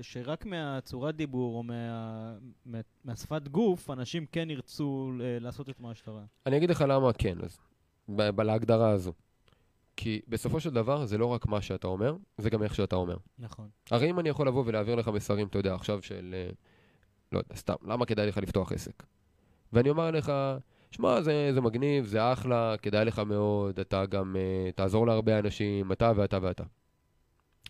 [0.03, 2.35] שרק מהצורת דיבור או מה...
[2.67, 2.79] מה...
[3.05, 6.25] מהשפת גוף, אנשים כן ירצו uh, לעשות את מה שאתה רואה.
[6.47, 7.59] אני אגיד לך למה כן, אז,
[8.09, 9.13] ב- ב- להגדרה הזו.
[9.97, 13.17] כי בסופו של דבר זה לא רק מה שאתה אומר, זה גם איך שאתה אומר.
[13.39, 13.69] נכון.
[13.91, 16.51] הרי אם אני יכול לבוא ולהעביר לך מסרים, אתה יודע, עכשיו של, אה,
[17.33, 19.03] לא יודע, סתם, למה כדאי לך לפתוח עסק?
[19.73, 20.33] ואני אומר לך,
[20.95, 25.93] שמע, זה, זה מגניב, זה אחלה, כדאי לך מאוד, אתה גם uh, תעזור להרבה אנשים,
[25.93, 26.65] אתה ואתה ואתה.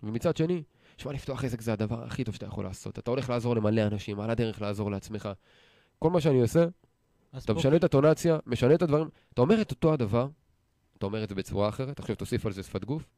[0.03, 0.62] ומצד שני,
[0.97, 2.99] שמע, לפתוח עסק זה הדבר הכי טוב שאתה יכול לעשות.
[2.99, 5.29] אתה הולך לעזור למלא אנשים, על הדרך לעזור לעצמך.
[5.99, 6.64] כל מה שאני עושה,
[7.37, 10.29] אתה פה- משנה את הטונציה, משנה את הדברים, אתה אומר את אותו הדבר,
[10.99, 13.09] אתה אומר את זה בצורה אחרת, עכשיו תוסיף על זה שפת גוף,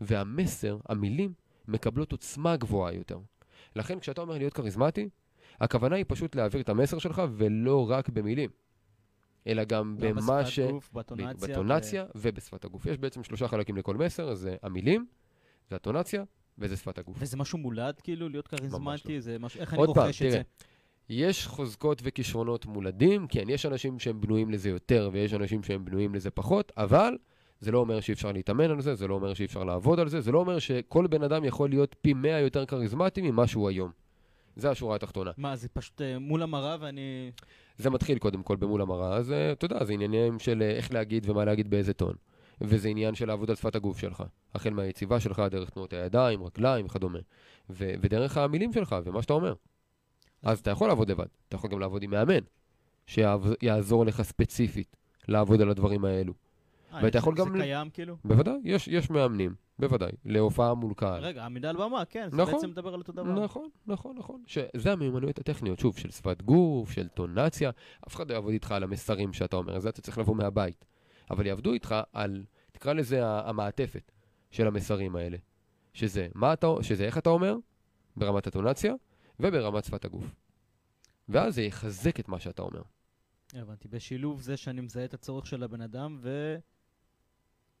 [0.00, 1.32] והמסר, המילים,
[1.68, 3.18] מקבלות עוצמה גבוהה יותר.
[3.76, 5.08] לכן כשאתה אומר להיות כריזמטי,
[5.60, 8.50] הכוונה היא פשוט להעביר את המסר שלך, ולא רק במילים,
[9.46, 10.58] אלא גם במה ש...
[10.60, 11.48] גוף, בטונציה.
[11.48, 12.86] בטונציה ובשפת הגוף.
[12.86, 15.06] יש בעצם שלושה חלקים לכל מסר, זה המילים,
[15.70, 16.24] זה הטונציה
[16.58, 17.16] וזה שפת הגוף.
[17.18, 17.20] ו...
[17.20, 19.14] וזה משהו מולד, כאילו, להיות כריזמטי?
[19.14, 19.20] לא.
[19.20, 19.60] זה משהו...
[19.60, 20.42] איך אני רוכש את תראה, זה?
[21.08, 26.14] יש חוזקות וכישרונות מולדים, כן, יש אנשים שהם בנויים לזה יותר ויש אנשים שהם בנויים
[26.14, 27.16] לזה פחות, אבל
[27.60, 30.08] זה לא אומר שאי אפשר להתאמן על זה, זה לא אומר שאי אפשר לעבוד על
[30.08, 33.68] זה, זה לא אומר שכל בן אדם יכול להיות פי מאה יותר כריזמטי ממה שהוא
[33.68, 33.90] היום.
[34.56, 35.30] זה השורה התחתונה.
[35.36, 37.30] מה, זה פשוט אה, מול המראה ואני...
[37.76, 40.92] זה מתחיל קודם כל במול המראה, אז אה, אתה יודע, זה עניינים של אה, איך
[40.92, 42.14] להגיד ומה להגיד באיזה טון.
[42.60, 44.22] וזה עניין של לעבוד על שפת הגוף שלך.
[44.54, 47.18] החל מהיציבה שלך, דרך תנועות הידיים, רגליים וכדומה.
[47.70, 49.54] ו- ודרך המילים שלך ומה שאתה אומר.
[50.42, 52.40] אז אתה יכול לעבוד לבד, אתה יכול גם לעבוד עם מאמן,
[53.06, 54.96] שיעזור לך ספציפית
[55.28, 56.34] לעבוד על הדברים האלו.
[56.94, 58.16] אה, ואתה יכול גם זה קיים, כאילו?
[58.24, 61.24] בוודאי, יש, יש מאמנים, בוודאי, להופעה מול קהל.
[61.24, 62.54] רגע, עמידה על במה, כן, זה נכון.
[62.54, 63.44] בעצם מדבר על אותו דבר.
[63.44, 64.42] נכון, נכון, נכון.
[64.46, 67.70] שזה המיומנויות הטכניות, שוב, של שפת גוף, של טונציה.
[68.08, 70.84] אף אחד לא יעבוד איתך על המסרים שאתה אומר, זה אתה צריך לבוא מהבית.
[71.30, 74.12] אבל יעבדו איתך על, תקרא לזה המעטפת
[74.50, 75.36] של המסרים האלה.
[75.92, 77.56] שזה, מה אתה, שזה איך אתה אומר,
[78.16, 78.94] ברמת הטונציה,
[79.40, 80.34] וברמת שפת הגוף.
[81.28, 82.82] ואז זה יחזק את מה שאתה אומר.
[83.54, 83.88] הבנתי.
[83.88, 86.56] בשילוב זה שאני מזהה את הצורך של הבן אדם, ו...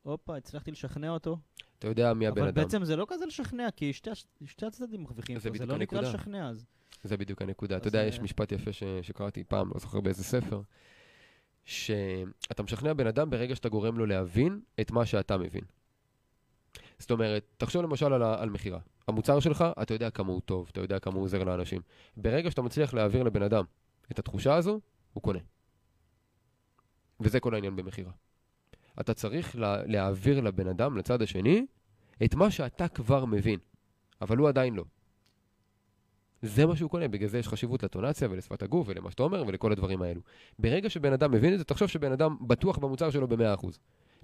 [0.04, 1.38] הופה, הצלחתי לשכנע אותו.
[1.78, 2.62] אתה יודע מי הבן אבל אדם.
[2.62, 4.10] בעצם זה לא כזה לשכנע, כי שתי,
[4.46, 6.18] שתי הצדדים מרוויחים זה פה, זה לא נקרא הנקודה.
[6.18, 6.66] לשכנע, אז...
[7.02, 7.76] זה בדיוק הנקודה.
[7.76, 8.82] אתה יודע, יש משפט יפה ש...
[9.02, 10.60] שקראתי פעם, לא זוכר באיזה ספר,
[11.64, 15.64] שאתה משכנע בן אדם ברגע שאתה גורם לו להבין את מה שאתה מבין.
[16.98, 18.80] זאת אומרת, תחשוב למשל על, על מכירה.
[19.08, 21.80] המוצר שלך, אתה יודע כמה הוא טוב, אתה יודע כמה הוא עוזר לאנשים.
[22.16, 23.64] ברגע שאתה מצליח להעביר לבן אדם
[24.10, 24.80] את התחושה הזו,
[25.12, 25.38] הוא קונה.
[27.20, 28.12] וזה כל העניין במכירה.
[29.00, 31.66] אתה צריך לה, להעביר לבן אדם, לצד השני,
[32.24, 33.58] את מה שאתה כבר מבין,
[34.20, 34.84] אבל הוא עדיין לא.
[36.42, 39.72] זה מה שהוא קונה, בגלל זה יש חשיבות לטונציה ולשפת הגוף ולמה שאתה אומר ולכל
[39.72, 40.20] הדברים האלו.
[40.58, 43.66] ברגע שבן אדם מבין את זה, תחשוב שבן אדם בטוח במוצר שלו ב-100%.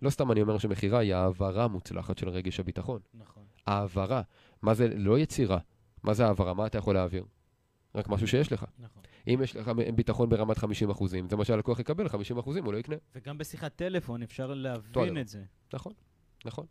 [0.02, 3.00] לא סתם אני אומר שמכירה היא העברה מוצלחת של רגש הביטחון.
[3.14, 3.42] נכון.
[3.66, 4.22] העברה.
[4.62, 5.58] מה זה לא יצירה?
[6.02, 6.54] מה זה העברה?
[6.54, 7.24] מה אתה יכול להעביר?
[7.94, 8.64] רק משהו שיש לך.
[8.78, 9.02] נכון.
[9.28, 12.78] אם יש לך ביטחון ברמת 50 אחוזים, זה מה שהלקוח יקבל, 50 אחוזים הוא לא
[12.78, 12.96] יקנה.
[13.14, 15.20] וגם בשיחת טלפון אפשר להבין הדבר.
[15.20, 15.44] את זה.
[15.72, 15.92] נכון,
[16.44, 16.66] נכון.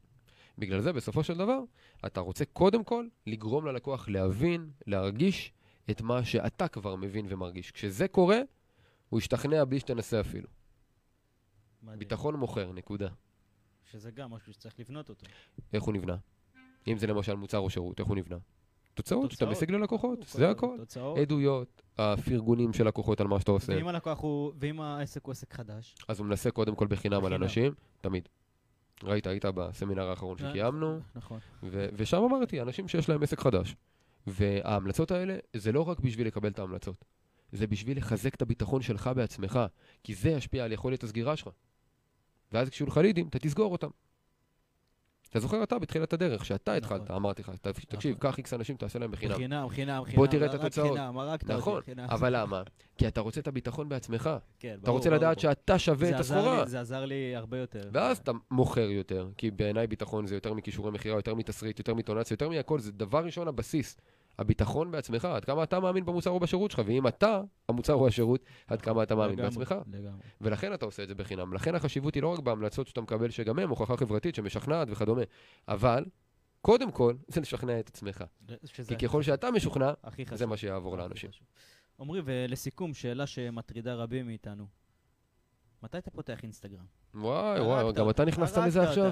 [0.58, 1.60] בגלל זה, בסופו של דבר,
[2.06, 5.54] אתה רוצה קודם כל לגרום ללקוח להבין, להרגיש
[5.90, 7.72] את מה שאתה כבר מבין ומרגיש.
[7.72, 8.40] כשזה קורה,
[9.10, 10.48] הוא ישתכנע בלי שתנסה אפילו.
[11.84, 12.00] מדהים.
[12.00, 13.10] ביטחון מוכר, נקודה.
[13.92, 15.26] שזה גם משהו שצריך לבנות אותו.
[15.74, 16.18] איך הוא נבנה?
[16.88, 18.38] אם זה למשל מוצר או שירות, איך הוא נבנה?
[19.02, 19.46] תוצאות שאתה.
[19.46, 20.78] משיג ללקוחות, זה הכל.
[21.22, 23.74] עדויות, הפרגונים של לקוחות על מה שאתה עושה.
[23.76, 25.96] ואם הלקוח הוא, ואם העסק הוא עסק חדש?
[26.08, 27.34] אז הוא מנסה קודם כל בחינם על.
[27.34, 28.30] אנשים, תמיד.
[29.04, 31.40] ראית, היית בסמינר האחרון שקיימנו, נכון.
[31.72, 33.76] ושם אמרתי, אנשים שיש להם עסק חדש.
[34.28, 37.06] וההמלצות האלה, זה לא רק בשביל לקבל את ההמלצות,
[37.52, 39.60] זה בשביל לחזק את הביטחון שלך בעצמך,
[40.04, 41.50] כי זה ישפיע על יכולת הסגירה שלך.
[42.52, 43.90] ואז כשיהיו לך לידים, אתה תסגור אותם.
[45.30, 47.16] אתה זוכר אתה בתחילת הדרך, שאתה התחלת, נכון.
[47.16, 48.32] אמרתי לך, "ת- תקשיב, נכון.
[48.32, 49.36] קח איקס אנשים, תעשה להם בחינם.
[49.36, 50.16] חינם, חינם, חינם.
[50.16, 50.98] בוא תראה את רק התוצאות.
[50.98, 51.82] חינם, הרגת אותי, נכון.
[51.98, 52.62] אבל למה?
[52.98, 54.30] כי אתה רוצה את הביטחון בעצמך.
[54.60, 55.40] כן, אתה ברור, רוצה ברור, לדעת.
[55.40, 56.66] שאתה שווה את הסחורה.
[56.66, 57.90] זה עזר לי הרבה יותר.
[57.94, 62.34] ואז אתה מוכר יותר, כי בעיניי ביטחון זה יותר מכישורי מכירה, יותר מתסריט, יותר מטונציה,
[62.34, 63.98] יותר מהכל, זה דבר ראשון הבסיס.
[64.40, 68.44] הביטחון בעצמך, עד כמה אתה מאמין במוצר או בשירות שלך, ואם אתה, המוצר או השירות,
[68.68, 69.76] עד כמה אתה מאמין לגמרי, בעצמך.
[69.92, 70.22] לגמרי.
[70.42, 71.54] ולכן אתה עושה את זה בחינם.
[71.54, 75.22] לכן החשיבות היא לא רק בהמלצות שאתה מקבל, שגם הם הוכחה חברתית שמשכנעת וכדומה,
[75.68, 76.06] אבל
[76.62, 78.24] קודם כל זה לשכנע את עצמך.
[78.88, 79.92] כי ככל שאתה משוכנע.
[80.34, 81.30] זה מה שיעבור לאנשים.
[82.00, 84.66] עמרי, ולסיכום, שאלה שמטרידה רבים מאיתנו.
[85.84, 86.86] מתי אתה פותח אינסטגרם?
[87.14, 89.12] וואי וואי, גם אתה נכנסת לזה עכשיו?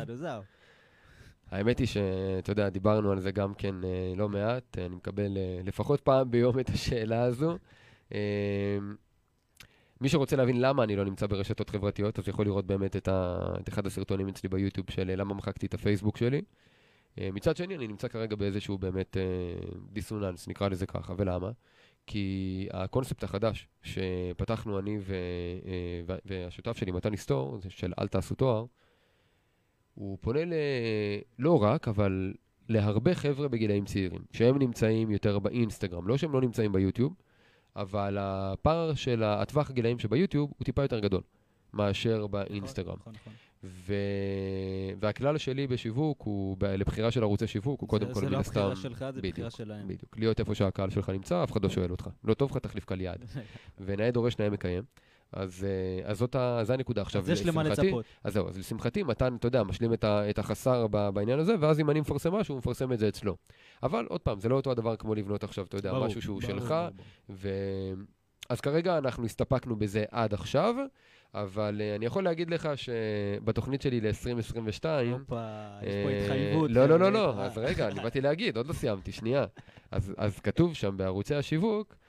[1.52, 5.38] האמת היא שאתה יודע, דיברנו על זה גם כן אה, לא מעט, אה, אני מקבל
[5.38, 7.58] אה, לפחות פעם ביום את השאלה הזו.
[10.02, 13.40] מי שרוצה להבין למה אני לא נמצא ברשתות חברתיות, אז יכול לראות באמת את, ה...
[13.62, 16.42] את אחד הסרטונים אצלי ביוטיוב של למה מחקתי את הפייסבוק שלי.
[17.18, 19.18] מצד שני, אני נמצא כרגע באיזשהו באמת
[19.92, 21.52] דיסוננס, נקרא לזה ככה, ולמה?
[22.08, 25.16] כי הקונספט החדש שפתחנו אני ו...
[26.06, 28.66] וה- והשותף שלי, מתן היסטור, של אל תעשו תואר,
[29.98, 30.54] הוא פונה ל...
[31.40, 32.34] לא רק, אבל
[32.70, 37.14] להרבה חבר'ה בגילאים צעירים, שהם נמצאים יותר באינסטגרם, לא שהם לא נמצאים ביוטיוב,
[37.76, 41.22] אבל הפער של הטווח הגילאים שביוטיוב הוא טיפה יותר גדול
[41.74, 42.96] מאשר באינסטגרם.
[43.00, 43.34] נכון, נכון.
[43.64, 43.94] ו...
[45.00, 46.66] והכלל שלי בשיווק הוא, ב...
[46.66, 48.60] לבחירה של ערוצי שיווק, הוא קודם זה- כל זה מן לא הסתם...
[48.60, 49.88] הבחירה שלך, זה בדיוק, בחירה שלהם.
[49.88, 50.18] בדיוק.
[50.18, 52.10] להיות איפה שהקהל שלך נמצא, אף אחד לא שואל אותך.
[52.24, 53.26] לא טוב לך, תחליף קהל יעד.
[53.86, 54.84] ונאה דורש, נאה מקיים.
[55.34, 56.60] אז, אה, אז זאת ה...
[56.64, 57.02] זה הנקודה.
[57.02, 58.06] עכשיו, אז יש למה לצפות.
[58.24, 61.56] אז זהו, אז לשמחתי, מתן, אתה יודע, משלים את, ה, את החסר ב, בעניין הזה,
[61.60, 63.36] ואז אם אני מפרסם משהו, הוא מפרסם את זה אצלו.
[63.84, 66.42] אבל עוד פעם, זה לא אותו הדבר כמו לבנות עכשיו, אתה יודע, ברור, משהו שהוא
[66.42, 66.90] ברור, שלך, ברור.
[67.30, 67.50] ו...
[68.50, 70.76] אז כרגע אנחנו הסתפקנו בזה עד עכשיו,
[71.34, 74.86] אבל uh, אני יכול להגיד לך שבתוכנית שלי ל-2022...
[75.12, 76.72] הופה, יש פה התחייבות.
[76.72, 77.12] לא, לא, לא.
[77.12, 79.46] לא, אז רגע, אני באתי להגיד, עוד לא סיימתי, שנייה.
[79.92, 82.07] אז, אז כתוב שם בערוצי השיווק, אה,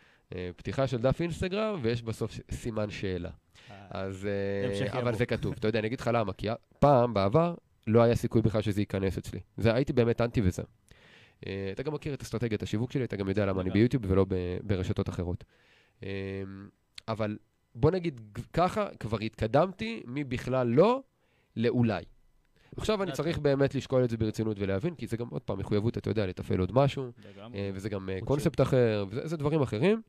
[0.56, 3.30] פתיחה של דף אינסטגרם, ויש בסוף סימן שאלה.
[3.70, 4.26] אה, אז...
[4.26, 5.14] אה, אבל.
[5.14, 5.54] זה כתוב.
[5.58, 6.48] אתה יודע, אני אגיד לך למה, כי
[6.78, 7.54] פעם, בעבר,
[7.86, 9.40] לא היה סיכוי בכלל שזה ייכנס אצלי.
[9.56, 10.40] זה, הייתי באמת אנטי.
[11.46, 13.70] אה, אתה גם מכיר את אסטרטגיית השיווק שלי, אתה גם יודע למה אני.
[13.70, 14.26] ביוטיוב ולא
[14.62, 15.44] ברשתות אחרות.
[16.02, 16.08] אה,
[17.08, 17.38] אבל
[17.74, 18.20] בוא נגיד
[18.52, 21.02] ככה, כבר התקדמתי מבכלל לא
[21.56, 22.04] לאולי.
[22.76, 23.38] עכשיו אני לאט צריך.
[23.38, 26.58] באמת לשקול את זה ברצינות ולהבין, כי זה גם עוד פעם מחויבות, אתה יודע, לתפעל
[26.60, 27.12] עוד משהו.
[27.54, 28.18] אה, וזה גם אה.
[28.24, 30.02] קונספט אחר, וזה זה דברים אחרים,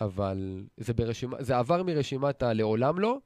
[0.00, 3.18] אבל זה, ברשימה, זה עבר מרשימת הלעולם לא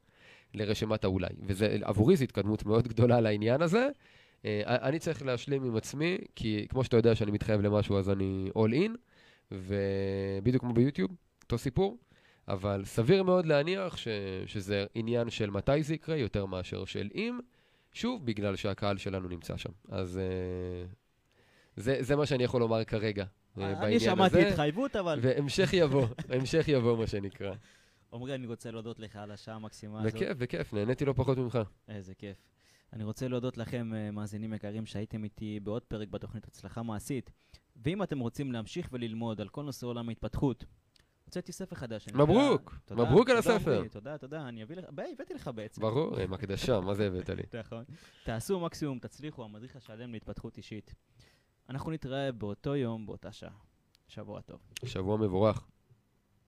[0.54, 3.88] לרשימת האולי, ועבורי זו התקדמות מאוד גדולה לעניין הזה.
[4.44, 8.50] אה, אני צריך להשלים עם עצמי, כי כמו שאתה יודע שאני מתחייב למשהו אז אני
[8.58, 8.90] all in,
[9.52, 11.10] ובדיוק כמו ביוטיוב,
[11.42, 11.98] אותו סיפור,
[12.48, 14.08] אבל סביר מאוד להניח ש,
[14.46, 17.38] שזה עניין של מתי זה יקרה יותר מאשר של אם,
[17.92, 19.70] שוב, בגלל שהקהל שלנו נמצא שם.
[19.88, 20.86] אז אה,
[21.76, 23.24] זה, זה מה שאני יכול לומר כרגע.
[23.58, 25.18] אה, אני שמעתי התחייבות, אבל...
[25.22, 27.54] והמשך יבוא, המשך יבוא, מה שנקרא.
[28.12, 30.14] עמרי, אני רוצה להודות לך על השעה המקסימה הזאת.
[30.14, 31.58] בכיף, בכיף, נהניתי לא פחות ממך.
[31.88, 32.36] איזה כיף.
[32.92, 37.30] אני רוצה להודות לכם, אה, מאזינים יקרים, שהייתם איתי בעוד פרק בתוכנית הצלחה מעשית.
[37.76, 40.64] ואם אתם רוצים להמשיך וללמוד על כל נושא עולם ההתפתחות,
[41.24, 42.08] הוצאתי ספר חדש.
[42.08, 43.82] מברוק, מברוק על הספר.
[43.90, 45.80] תודה, תודה, אני אביא לך, הבאתי לך בעצם.
[45.80, 47.42] ברור, אה, עם הקדשה, מה זה הבאת לי?
[47.60, 47.84] נכון.
[48.24, 50.94] תעשו מקסימום, תצליחו, המדריך השלם להתפתחות אישית.
[51.68, 53.50] אנחנו נתראה באותו יום, באותה שעה.
[54.08, 54.60] שבוע טוב.
[54.84, 55.66] שבוע מבורך.